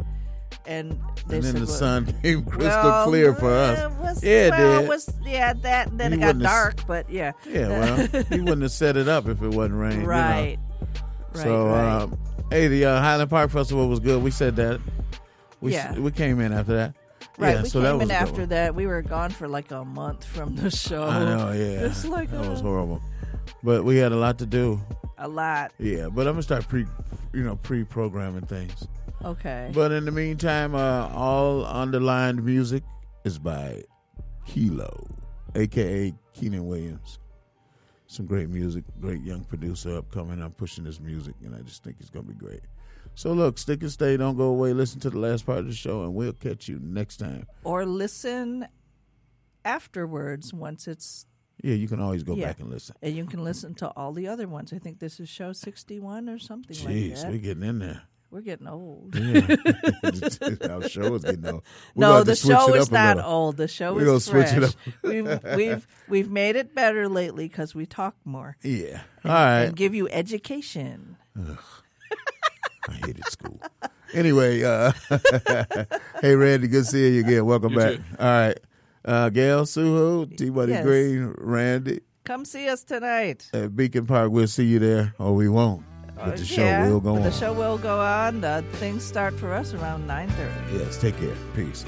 And 0.65 0.91
they 1.27 1.37
And 1.37 1.43
then 1.45 1.53
said, 1.53 1.55
the 1.55 1.59
well- 1.65 1.67
sun 1.67 2.05
came 2.21 2.43
crystal 2.45 2.83
well, 2.83 3.07
clear 3.07 3.33
for 3.33 3.51
us. 3.51 3.91
was- 3.97 4.23
yeah, 4.23 4.47
it 4.47 4.51
well, 4.51 4.77
did. 4.79 4.83
it 4.85 4.87
was 4.89 5.13
yeah 5.25 5.53
that. 5.53 5.97
Then 5.97 6.11
He 6.13 6.17
it 6.17 6.21
got 6.21 6.39
dark, 6.39 6.85
but 6.87 7.09
yeah. 7.09 7.31
Yeah, 7.47 7.67
well, 7.69 7.97
he 8.29 8.39
wouldn't 8.41 8.61
have 8.63 8.71
set 8.71 8.97
it 8.97 9.07
up 9.07 9.27
if 9.27 9.41
it 9.41 9.49
wasn't 9.49 9.75
rain. 9.75 9.91
you 9.93 9.97
know. 10.01 10.05
Right. 10.07 10.57
Right, 11.33 11.43
so, 11.43 11.67
right. 11.67 12.01
Um, 12.03 12.19
hey, 12.51 12.67
the 12.67 12.85
uh, 12.85 12.99
Highland 13.01 13.29
Park 13.29 13.51
Festival 13.51 13.87
was 13.87 13.99
good. 13.99 14.21
We 14.23 14.31
said 14.31 14.55
that. 14.57 14.79
We 15.61 15.73
Yeah. 15.73 15.97
we 15.97 16.11
came 16.11 16.39
in 16.39 16.51
after 16.53 16.73
that. 16.75 16.95
Right, 17.37 17.55
Yeah, 17.55 17.61
we 17.63 17.69
so 17.69 17.81
came 17.81 18.01
in 18.01 18.11
after 18.11 18.45
that. 18.47 18.75
We 18.75 18.85
were 18.87 19.01
gone 19.01 19.29
for 19.29 19.47
like 19.47 19.71
a 19.71 19.85
month 19.85 20.25
from 20.25 20.55
the 20.55 20.69
show. 20.71 21.03
I 21.03 21.19
know, 21.23 21.51
yeah. 21.51 21.85
It's 21.85 22.05
like 22.05 22.29
that 22.31 22.47
was 22.49 22.61
horrible. 22.61 23.01
But 23.63 23.83
we 23.85 23.97
had 23.97 24.11
a 24.11 24.15
lot 24.17 24.39
to 24.39 24.45
do. 24.45 24.81
a 25.17 25.27
lot. 25.27 25.71
Yeah, 25.79 26.07
but 26.09 26.27
I'm 26.27 26.33
gonna 26.33 26.43
start 26.43 26.67
pre, 26.67 26.85
you 27.33 27.43
know, 27.43 27.55
pre-programming 27.57 28.45
things. 28.47 28.87
Okay. 29.23 29.71
But 29.73 29.91
in 29.91 30.05
the 30.05 30.11
meantime, 30.11 30.75
uh, 30.75 31.09
all 31.13 31.65
underlined 31.65 32.43
music 32.43 32.83
is 33.25 33.37
by 33.37 33.83
Kilo, 34.45 35.07
aka 35.55 36.13
Keenan 36.33 36.65
Williams. 36.65 37.19
Some 38.07 38.25
great 38.25 38.49
music, 38.49 38.85
great 38.99 39.21
young 39.21 39.43
producer 39.43 39.97
upcoming. 39.97 40.41
I'm 40.41 40.51
pushing 40.51 40.83
this 40.83 40.99
music, 40.99 41.35
and 41.43 41.53
I 41.55 41.59
just 41.61 41.83
think 41.83 41.97
it's 41.99 42.09
gonna 42.09 42.25
be 42.25 42.33
great. 42.33 42.61
So 43.15 43.33
look, 43.33 43.57
stick 43.57 43.81
and 43.81 43.91
stay, 43.91 44.17
don't 44.17 44.37
go 44.37 44.45
away. 44.45 44.73
Listen 44.73 44.99
to 45.01 45.09
the 45.09 45.19
last 45.19 45.45
part 45.45 45.59
of 45.59 45.67
the 45.67 45.73
show, 45.73 46.03
and 46.03 46.15
we'll 46.15 46.33
catch 46.33 46.67
you 46.67 46.79
next 46.81 47.17
time. 47.17 47.45
Or 47.63 47.85
listen 47.85 48.67
afterwards 49.65 50.53
once 50.53 50.87
it's 50.87 51.25
Yeah, 51.61 51.75
you 51.75 51.87
can 51.89 51.99
always 51.99 52.23
go 52.23 52.35
yeah. 52.35 52.47
back 52.47 52.59
and 52.61 52.69
listen. 52.69 52.95
And 53.01 53.13
you 53.15 53.25
can 53.25 53.43
listen 53.43 53.75
to 53.75 53.89
all 53.89 54.13
the 54.13 54.27
other 54.29 54.47
ones. 54.47 54.71
I 54.71 54.79
think 54.79 54.99
this 54.99 55.19
is 55.19 55.27
show 55.27 55.51
61 55.51 56.29
or 56.29 56.39
something 56.39 56.77
like 56.77 56.85
that. 56.87 56.93
Jeez, 56.93 57.29
we're 57.29 57.37
getting 57.37 57.63
in 57.63 57.79
there. 57.79 58.03
We're 58.31 58.41
getting 58.41 58.67
old. 58.67 59.15
Yeah. 59.15 59.41
Our 60.69 60.87
show 60.87 61.15
is 61.15 61.23
getting 61.23 61.47
old. 61.47 61.63
We're 61.95 62.01
no, 62.07 62.23
the 62.23 62.35
show 62.35 62.73
it 62.75 62.77
is 62.77 62.87
up 62.87 62.91
not 62.93 63.15
little. 63.17 63.31
old. 63.31 63.57
The 63.57 63.67
show 63.67 63.93
We're 63.95 64.01
is 64.01 64.05
gonna 64.07 64.19
switch 64.19 64.49
fresh. 64.49 64.57
it 64.57 64.63
up. 64.63 64.75
we've 65.03 65.55
we've 65.55 65.87
we've 66.07 66.29
made 66.29 66.55
it 66.55 66.75
better 66.75 67.09
lately 67.09 67.47
because 67.47 67.73
we 67.73 67.85
talk 67.87 68.15
more. 68.25 68.55
Yeah. 68.61 69.01
And, 69.23 69.31
All 69.31 69.33
right. 69.33 69.61
And 69.63 69.75
give 69.75 69.95
you 69.95 70.07
education. 70.09 71.17
I 72.87 72.93
hated 73.05 73.25
school. 73.25 73.59
Anyway, 74.13 74.63
uh, 74.63 74.91
hey 76.21 76.35
Randy, 76.35 76.67
good 76.67 76.85
seeing 76.85 77.13
you 77.15 77.19
again. 77.21 77.45
Welcome 77.45 77.73
You 77.73 77.77
back. 77.79 77.95
too. 77.95 78.03
All 78.19 78.25
right, 78.27 78.59
uh, 79.05 79.29
Gail, 79.29 79.65
Suho, 79.65 80.35
T. 80.37 80.49
Buddy 80.49 80.71
Yes. 80.71 80.83
Green, 80.85 81.33
Randy 81.37 82.01
Come 82.25 82.45
see 82.45 82.67
us 82.69 82.83
tonight. 82.83 83.49
at 83.53 83.75
Beacon 83.75 84.05
Park. 84.07 84.31
We'll 84.31 84.47
see 84.47 84.65
you 84.65 84.79
there, 84.79 85.13
or 85.19 85.35
we 85.35 85.47
won't. 85.49 85.83
But 86.23 86.37
the 86.37 86.45
show 86.45 86.63
yeah, 86.63 86.89
will 86.89 86.99
go 86.99 87.15
on. 87.15 87.23
The 87.23 87.31
show 87.31 87.53
will 87.53 87.77
go 87.77 87.99
on. 87.99 88.43
Uh, 88.43 88.61
things 88.73 89.03
start 89.03 89.33
for 89.33 89.53
us 89.53 89.73
around 89.73 90.07
9:30. 90.07 90.79
Yes, 90.79 90.99
take 90.99 91.17
care. 91.17 91.35
Peace. 91.55 91.85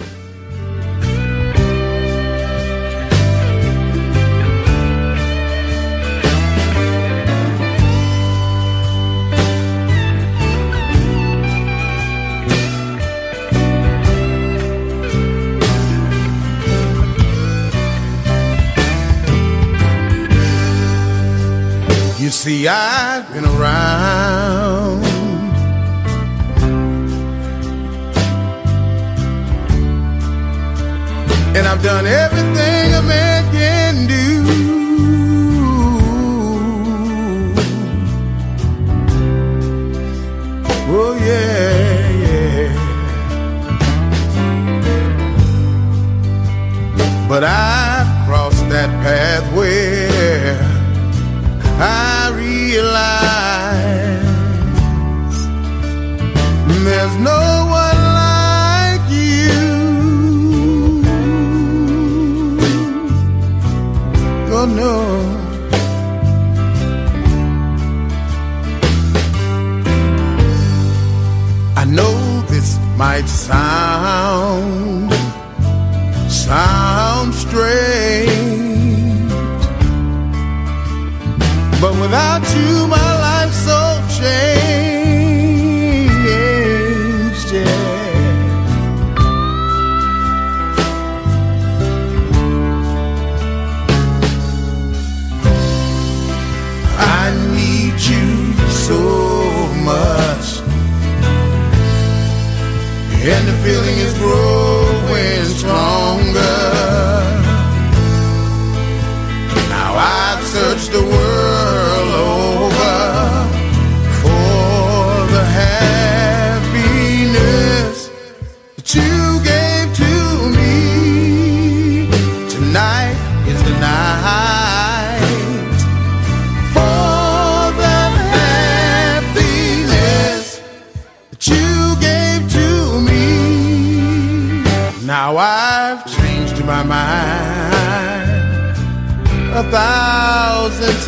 You 22.32 22.36
see, 22.36 22.66
I've 22.66 23.30
been 23.34 23.44
around. 23.44 25.04
And 31.58 31.68
I've 31.68 31.84
done 31.84 32.06
everything 32.08 32.81
might 73.50 73.91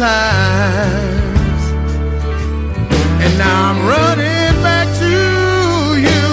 times. 0.04 1.64
And 3.24 3.34
now 3.38 3.58
I'm 3.70 3.80
running 3.96 4.56
back 4.68 4.88
to 5.04 5.14
you. 6.08 6.28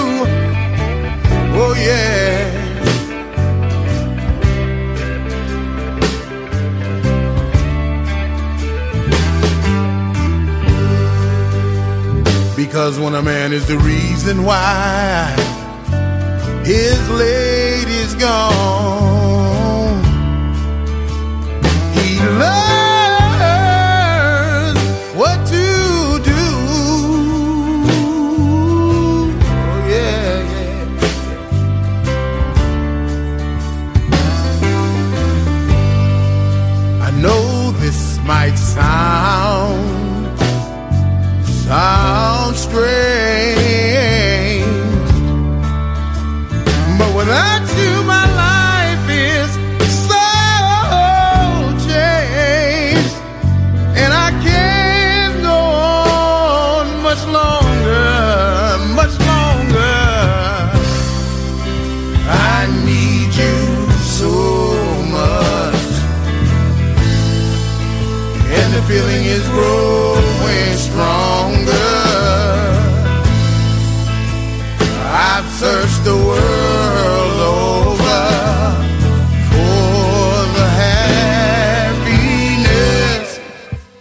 Oh, 1.63 1.75
yeah. 1.79 2.49
Because 12.57 12.99
when 12.99 13.15
a 13.15 13.23
man 13.23 13.53
is 13.53 13.67
the 13.69 13.79
reason 13.79 14.43
why 14.43 15.33
his 16.65 17.01
lady's 17.11 18.15
gone. 18.17 19.10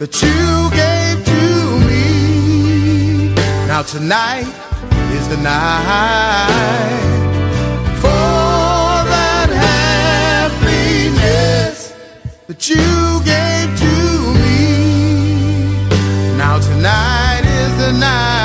That 0.09 0.21
you 0.23 0.69
gave 0.75 1.23
to 1.25 1.41
me. 1.87 3.33
Now 3.67 3.81
tonight 3.83 4.47
is 5.13 5.27
the 5.27 5.37
night 5.37 6.99
for 8.01 9.05
that 9.13 9.49
happiness 10.49 11.93
that 12.47 12.69
you 12.69 13.21
gave 13.23 13.77
to 13.79 13.93
me. 14.41 14.61
Now 16.37 16.59
tonight 16.59 17.43
is 17.45 17.77
the 17.77 17.91
night 17.99 18.38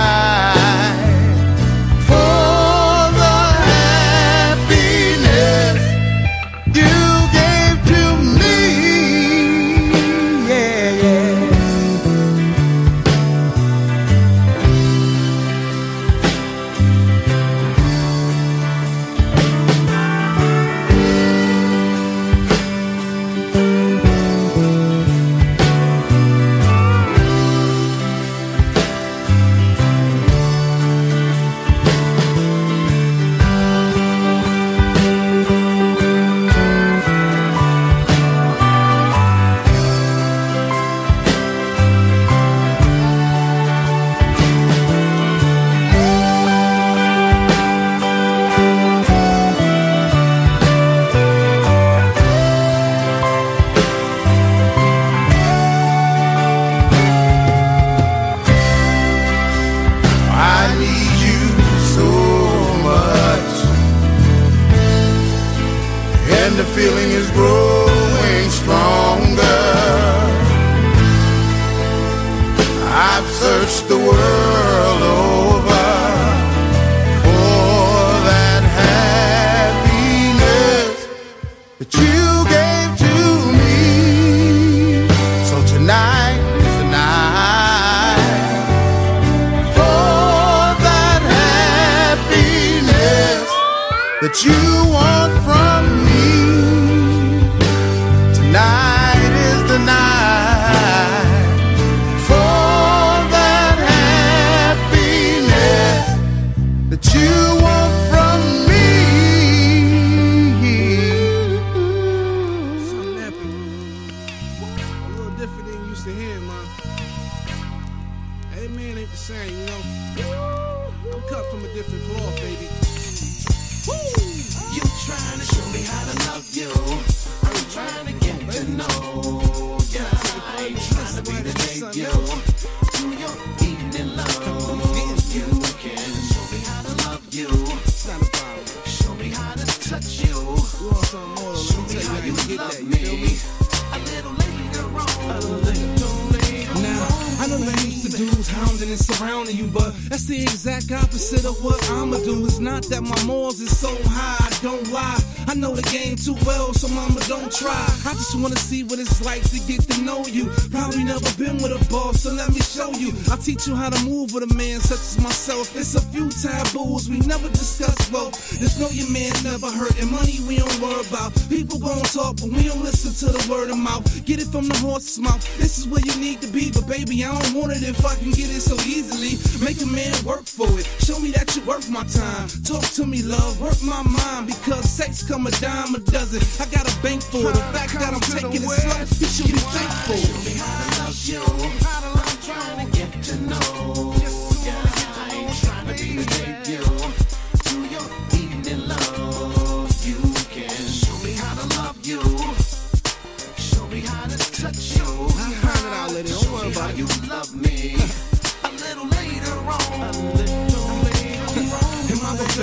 exact 150.85 151.05
opposite 151.05 151.45
of 151.45 151.63
what 151.65 151.83
I'ma 151.91 152.19
do. 152.19 152.45
It's 152.45 152.59
not 152.59 152.83
that 152.85 153.03
my 153.03 153.23
morals 153.25 153.61
is 153.61 153.77
so 153.77 153.95
high, 154.05 154.37
I 154.41 154.51
don't 154.63 154.91
lie. 154.93 155.21
I 155.47 155.55
know 155.55 155.75
the 155.75 155.83
game 155.83 156.17
too 156.17 156.37
well, 156.45 156.73
so 156.75 156.89
mama 156.89 157.21
don't 157.29 157.53
try. 157.53 157.85
I 158.07 158.13
just 158.15 158.35
wanna 158.35 158.57
see 158.57 158.83
what 158.85 158.99
it's 158.99 159.25
like 159.25 159.43
to 159.51 159.61
get 159.61 159.81
to 159.91 160.03
know 160.03 160.25
you. 160.27 160.47
Probably 160.71 161.05
never 161.05 161.21
been 161.37 161.57
with 161.57 161.73
a 161.73 161.81
boss, 161.91 162.23
so 162.23 162.33
let 162.33 162.51
me 162.51 162.61
show 162.61 162.91
you. 162.93 163.13
I'll 163.31 163.39
teach 163.39 163.67
you 163.67 163.75
how 163.75 163.91
to 163.91 164.05
move 164.05 164.33
with 164.33 164.51
a 164.51 164.55
man 164.55 164.81
such 164.81 165.01
as 165.01 165.21
myself. 165.21 165.77
It's 165.77 165.95
a 165.95 166.01
few 166.13 166.29
taboos 166.31 167.09
we 167.09 167.19
never 167.21 167.49
discuss, 167.49 168.04
well. 168.15 168.31
Just 168.63 168.79
know 168.79 168.89
your 168.95 169.11
man 169.11 169.35
never 169.43 169.67
hurt, 169.67 169.99
and 169.99 170.09
money 170.11 170.39
we 170.47 170.63
don't 170.63 170.79
worry 170.79 171.03
about. 171.11 171.35
People 171.51 171.79
gon' 171.83 172.07
talk, 172.15 172.39
but 172.39 172.51
we 172.55 172.63
don't 172.71 172.83
listen 172.83 173.11
to 173.11 173.35
the 173.35 173.43
word 173.51 173.71
of 173.71 173.77
mouth. 173.77 174.07
Get 174.25 174.41
it 174.41 174.49
from 174.55 174.69
the 174.69 174.79
horse's 174.79 175.19
mouth. 175.19 175.43
This 175.59 175.79
is 175.79 175.89
where 175.89 176.01
you 176.01 176.15
need 176.23 176.41
to 176.43 176.49
be, 176.49 176.71
but 176.71 176.87
baby, 176.87 177.25
I 177.25 177.35
don't 177.35 177.55
want 177.59 177.73
it 177.73 177.83
if 177.83 177.99
I 178.07 178.15
can 178.15 178.31
get 178.31 178.49
it 178.55 178.63
so 178.63 178.79
easily. 178.87 179.35
Make 179.59 179.83
a 179.83 179.91
man 179.91 180.15
work 180.25 180.47
for 180.47 180.71
it. 180.79 180.87
Show 181.03 181.19
me 181.19 181.33
that 181.33 181.51
you 181.57 181.63
worth 181.67 181.91
my 181.91 182.05
time. 182.05 182.47
Talk 182.63 182.87
to 182.95 183.05
me, 183.05 183.23
love. 183.23 183.61
Work 183.61 183.83
my 183.83 184.03
mind 184.07 184.47
because 184.47 184.89
sex 184.89 185.27
come 185.27 185.47
a 185.47 185.51
dime 185.59 185.95
a 185.95 185.99
dozen. 185.99 186.43
I 186.63 186.71
got 186.71 186.87
a 186.87 186.95
bank 187.03 187.23
for 187.23 187.51
it. 187.51 187.59
The 187.59 187.67
fact 187.75 187.93
that 187.99 188.15
I'm 188.15 188.23
taking 188.23 188.63
it 188.63 188.71
slow, 188.71 189.03
you 189.19 189.27
should 189.27 189.51
be 189.51 189.59
thankful. 189.75 190.23
Show 190.23 190.39
me 190.47 190.55
how 190.63 190.79
to 190.79 191.03
love 191.03 191.91
you. 191.91 191.94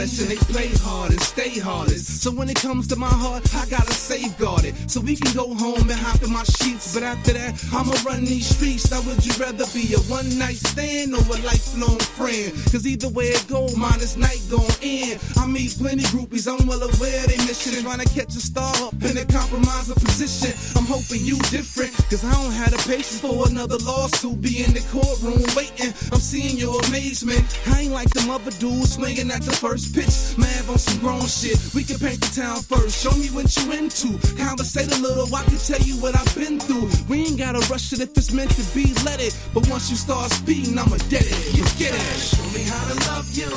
Profession, 0.02 0.30
they 0.30 0.42
play 0.52 0.70
hard 0.82 1.12
and 1.12 1.22
stay 1.22 1.60
hardest. 1.60 2.24
So 2.24 2.32
when 2.32 2.50
it 2.50 2.56
comes 2.56 2.88
to 2.88 2.96
my 2.96 3.06
heart, 3.06 3.46
I 3.54 3.70
gotta 3.70 3.94
safeguard 3.94 4.66
it. 4.66 4.74
So 4.90 5.00
we 5.00 5.16
can 5.16 5.32
go 5.36 5.54
home 5.54 5.78
and 5.78 5.92
hop 5.92 6.24
in 6.24 6.34
my 6.34 6.42
sheets. 6.42 6.92
But 6.96 7.04
after 7.04 7.34
that, 7.34 7.54
I'ma 7.72 7.94
run 8.04 8.26
these 8.26 8.50
streets. 8.50 8.90
Now 8.90 9.02
would 9.06 9.24
you 9.24 9.32
rather 9.38 9.66
be 9.78 9.94
a 9.94 10.02
one 10.10 10.26
night 10.40 10.58
stand 10.58 11.14
or 11.14 11.22
a 11.22 11.38
lifelong 11.46 12.00
friend? 12.18 12.50
Cause 12.74 12.88
either 12.88 13.10
way 13.10 13.26
it 13.26 13.46
go, 13.48 13.70
mine 13.78 14.02
is 14.02 14.18
night 14.18 14.42
gon' 14.50 14.66
end. 14.82 15.22
I 15.38 15.46
meet 15.46 15.78
plenty 15.78 16.02
groupies, 16.10 16.50
I'm 16.50 16.66
well 16.66 16.82
aware 16.82 17.22
they 17.28 17.38
mission. 17.46 17.78
Trying 17.86 18.02
to 18.02 18.10
catch 18.10 18.34
a 18.34 18.42
star 18.42 18.74
up 18.82 18.98
in 19.06 19.18
a 19.18 19.26
compromising 19.26 20.02
position. 20.02 20.50
I'm 20.82 20.90
hoping 20.90 21.22
you 21.22 21.38
different. 21.54 21.94
Cause 22.10 22.26
I 22.26 22.34
don't 22.42 22.54
have 22.54 22.72
the 22.72 22.82
patience 22.90 23.22
for 23.22 23.48
another 23.48 23.78
lawsuit. 23.78 24.42
Be 24.42 24.64
in 24.66 24.74
the 24.74 24.82
courtroom 24.90 25.46
waiting. 25.54 25.94
I'm 26.10 26.18
seeing 26.20 26.58
your 26.58 26.74
amazement. 26.90 27.46
I 27.68 27.82
ain't 27.82 27.94
like 27.94 28.10
them 28.10 28.32
other 28.32 28.52
dudes 28.58 28.96
swinging 28.96 29.30
at 29.30 29.44
the 29.44 29.52
first 29.52 29.91
pitch. 29.94 30.38
Mad 30.38 30.70
on 30.70 30.78
some 30.78 31.00
grown 31.00 31.26
shit. 31.28 31.60
We 31.76 31.84
can 31.84 32.00
paint 32.00 32.22
the 32.22 32.32
town 32.34 32.62
first. 32.64 32.98
Show 33.04 33.12
me 33.18 33.28
what 33.30 33.48
you 33.58 33.72
into. 33.72 34.18
Conversate 34.36 34.92
a 34.92 35.00
little, 35.00 35.28
I 35.36 35.44
can 35.44 35.58
tell 35.58 35.82
you 35.82 35.96
what 36.02 36.16
I've 36.16 36.34
been 36.36 36.60
through. 36.60 36.90
We 37.08 37.28
ain't 37.28 37.38
gotta 37.38 37.60
rush 37.72 37.94
it 37.94 38.00
if 38.00 38.16
it's 38.18 38.32
meant 38.32 38.52
to 38.58 38.64
be, 38.74 38.94
let 39.04 39.22
it. 39.22 39.38
But 39.54 39.68
once 39.70 39.90
you 39.90 39.96
start 39.96 40.32
speeding, 40.32 40.78
I'ma 40.78 40.98
dead 41.10 41.28
it. 41.28 41.56
You 41.56 41.64
get 41.78 41.94
it. 41.94 42.18
Show 42.18 42.44
me 42.56 42.64
how 42.64 42.84
to 42.90 42.96
love 43.12 43.28
you. 43.36 43.52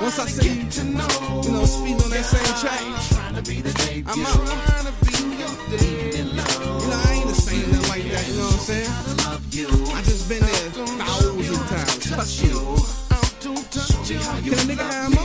Once 0.00 0.18
I 0.18 0.26
say 0.26 0.48
you, 0.48 0.70
to 0.70 0.84
know. 0.84 1.42
you 1.44 1.52
know, 1.52 1.64
speed 1.64 2.00
on 2.02 2.10
that 2.10 2.24
same 2.24 2.54
track, 2.62 2.80
Trying 3.10 3.34
to 3.34 3.42
be 3.42 3.60
the 3.60 3.72
debut. 3.84 4.04
I'm 4.06 4.26
out. 4.26 4.46
Trying 4.46 4.86
to 4.86 4.94
be 5.04 5.10
You 5.70 6.24
know, 6.36 6.46
I 6.96 7.12
ain't 7.12 7.28
the 7.28 7.34
same 7.34 7.70
nothing 7.70 7.88
like 7.88 8.04
that, 8.10 8.28
you 8.28 8.36
know 8.36 8.44
what 8.44 8.54
I'm 8.54 8.60
saying? 8.60 8.90
I 9.60 10.02
just 10.02 10.28
been 10.28 10.40
there 10.40 10.70
thousand 11.00 11.66
times. 11.68 12.10
Touch 12.10 12.42
you. 12.42 13.00
Can 14.10 14.52
a 14.52 14.62
nigga 14.66 14.90
have 14.90 15.19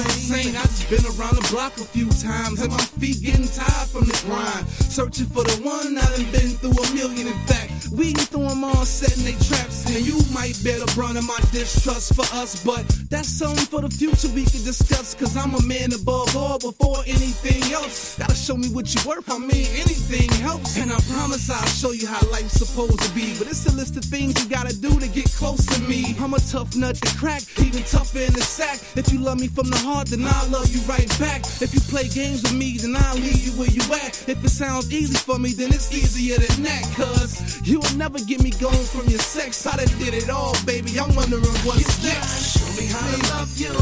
insane. 0.00 0.56
I 0.56 0.62
just 0.62 0.88
been 0.88 1.04
around 1.18 1.36
the 1.36 1.48
block 1.50 1.76
a 1.78 1.84
few 1.84 2.08
times, 2.10 2.60
and 2.62 2.70
my 2.70 2.84
feet 3.00 3.22
getting 3.22 3.48
tired 3.48 3.88
from 3.88 4.04
the 4.04 4.16
grind. 4.26 4.66
Searching 4.68 5.26
for 5.26 5.44
the 5.44 5.56
one 5.62 5.98
I 5.98 6.06
done 6.16 6.30
been 6.32 6.50
through 6.60 6.76
a 6.76 6.94
million. 6.94 7.26
In 7.26 7.38
fact, 7.46 7.71
we 7.92 8.12
can 8.12 8.24
throw 8.26 8.48
them 8.48 8.64
all 8.64 8.84
setting 8.84 9.24
they 9.24 9.36
traps, 9.44 9.84
and 9.86 10.04
you 10.04 10.16
might 10.32 10.56
bear 10.64 10.78
the 10.78 10.90
brunt 10.94 11.18
of 11.18 11.26
my 11.26 11.38
distrust 11.52 12.14
for 12.14 12.26
us. 12.36 12.62
But 12.64 12.84
that's 13.10 13.28
something 13.28 13.66
for 13.66 13.80
the 13.80 13.90
future 13.90 14.28
we 14.28 14.44
can 14.44 14.64
discuss. 14.64 15.14
Cause 15.14 15.36
I'm 15.36 15.54
a 15.54 15.62
man 15.62 15.92
above 15.92 16.36
all 16.36 16.58
before 16.58 17.04
anything 17.06 17.62
else. 17.72 18.16
Gotta 18.18 18.34
show 18.34 18.56
me 18.56 18.68
what 18.68 18.92
you 18.94 19.00
worth. 19.06 19.30
I 19.30 19.38
mean, 19.38 19.68
anything 19.76 20.30
helps. 20.40 20.76
And 20.78 20.92
I 20.92 20.98
promise 21.12 21.50
I'll 21.50 21.66
show 21.66 21.92
you 21.92 22.06
how 22.06 22.20
life's 22.30 22.54
supposed 22.54 23.00
to 23.00 23.10
be. 23.14 23.36
But 23.38 23.48
it's 23.48 23.66
a 23.66 23.72
list 23.76 23.96
of 23.96 24.04
things 24.04 24.42
you 24.42 24.48
gotta 24.48 24.74
do 24.74 24.98
to 24.98 25.08
get 25.08 25.30
close 25.32 25.64
to 25.66 25.80
me. 25.82 26.16
I'm 26.20 26.34
a 26.34 26.40
tough 26.40 26.74
nut 26.76 26.96
to 26.96 27.16
crack, 27.16 27.42
even 27.60 27.82
tougher 27.84 28.20
in 28.20 28.32
the 28.32 28.42
sack. 28.42 28.80
If 28.96 29.12
you 29.12 29.18
love 29.18 29.38
me 29.38 29.48
from 29.48 29.68
the 29.68 29.78
heart, 29.78 30.08
then 30.08 30.24
I'll 30.24 30.48
love 30.48 30.68
you 30.74 30.80
right 30.82 31.08
back. 31.18 31.42
If 31.60 31.74
you 31.74 31.80
play 31.92 32.08
games 32.08 32.42
with 32.42 32.54
me, 32.54 32.78
then 32.78 32.96
I'll 32.96 33.16
leave 33.16 33.44
you 33.44 33.52
where 33.52 33.70
you 33.70 33.82
at. 33.94 34.28
If 34.28 34.44
it 34.44 34.50
sounds 34.50 34.92
easy 34.92 35.16
for 35.16 35.38
me, 35.38 35.52
then 35.52 35.68
it's 35.68 35.92
easier 35.92 36.38
than 36.38 36.62
that. 36.64 36.84
Cause 36.96 37.60
will 37.82 37.98
never 37.98 38.18
get 38.20 38.42
me 38.42 38.50
going 38.50 38.84
from 38.92 39.06
your 39.08 39.20
sex. 39.20 39.66
I 39.66 39.76
done 39.76 39.98
did 39.98 40.14
it 40.14 40.30
all, 40.30 40.54
baby. 40.64 40.98
I'm 40.98 41.14
wondering 41.14 41.42
what's 41.66 42.02
you 42.02 42.08
next. 42.08 42.58
Show 42.58 42.70
me 42.80 42.86
how 42.86 43.04
to 43.10 43.18
love 43.34 43.52
you. 43.58 43.74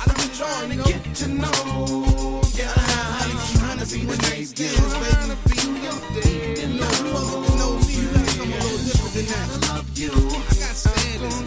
I 0.00 0.06
done 0.06 0.16
been 0.16 0.34
trying 0.34 0.70
to 0.70 0.76
get 0.90 1.14
to 1.16 1.28
know. 1.28 2.40
Yeah. 2.54 3.02
See 3.84 4.06
what 4.06 4.16
your 4.22 4.46
I'm 8.40 8.52
a 8.52 8.56
little 8.56 8.78
different 8.88 9.12
than 9.12 9.26
that. 9.26 9.46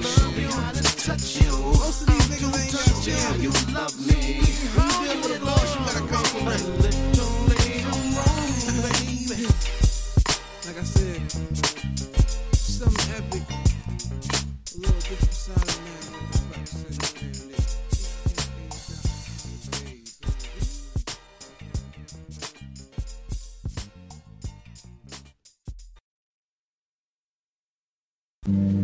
Show 0.04 0.30
me 0.32 0.44
how 0.44 0.72
to 0.72 0.84
touch 0.84 1.42
you. 1.42 1.52
Most 1.58 2.02
of 2.02 2.08
these 2.08 2.28
niggas 2.30 2.54
ain't 2.60 2.72
got 2.76 3.40
you. 3.42 3.52
Love 3.74 3.96
me. 4.06 4.20
You 4.36 4.46
feel 4.46 5.18
what 5.22 5.32
it. 5.32 5.40
You 5.40 5.80
gotta 5.86 6.04
compliment. 6.12 6.95
Mm-hmm. 28.48 28.75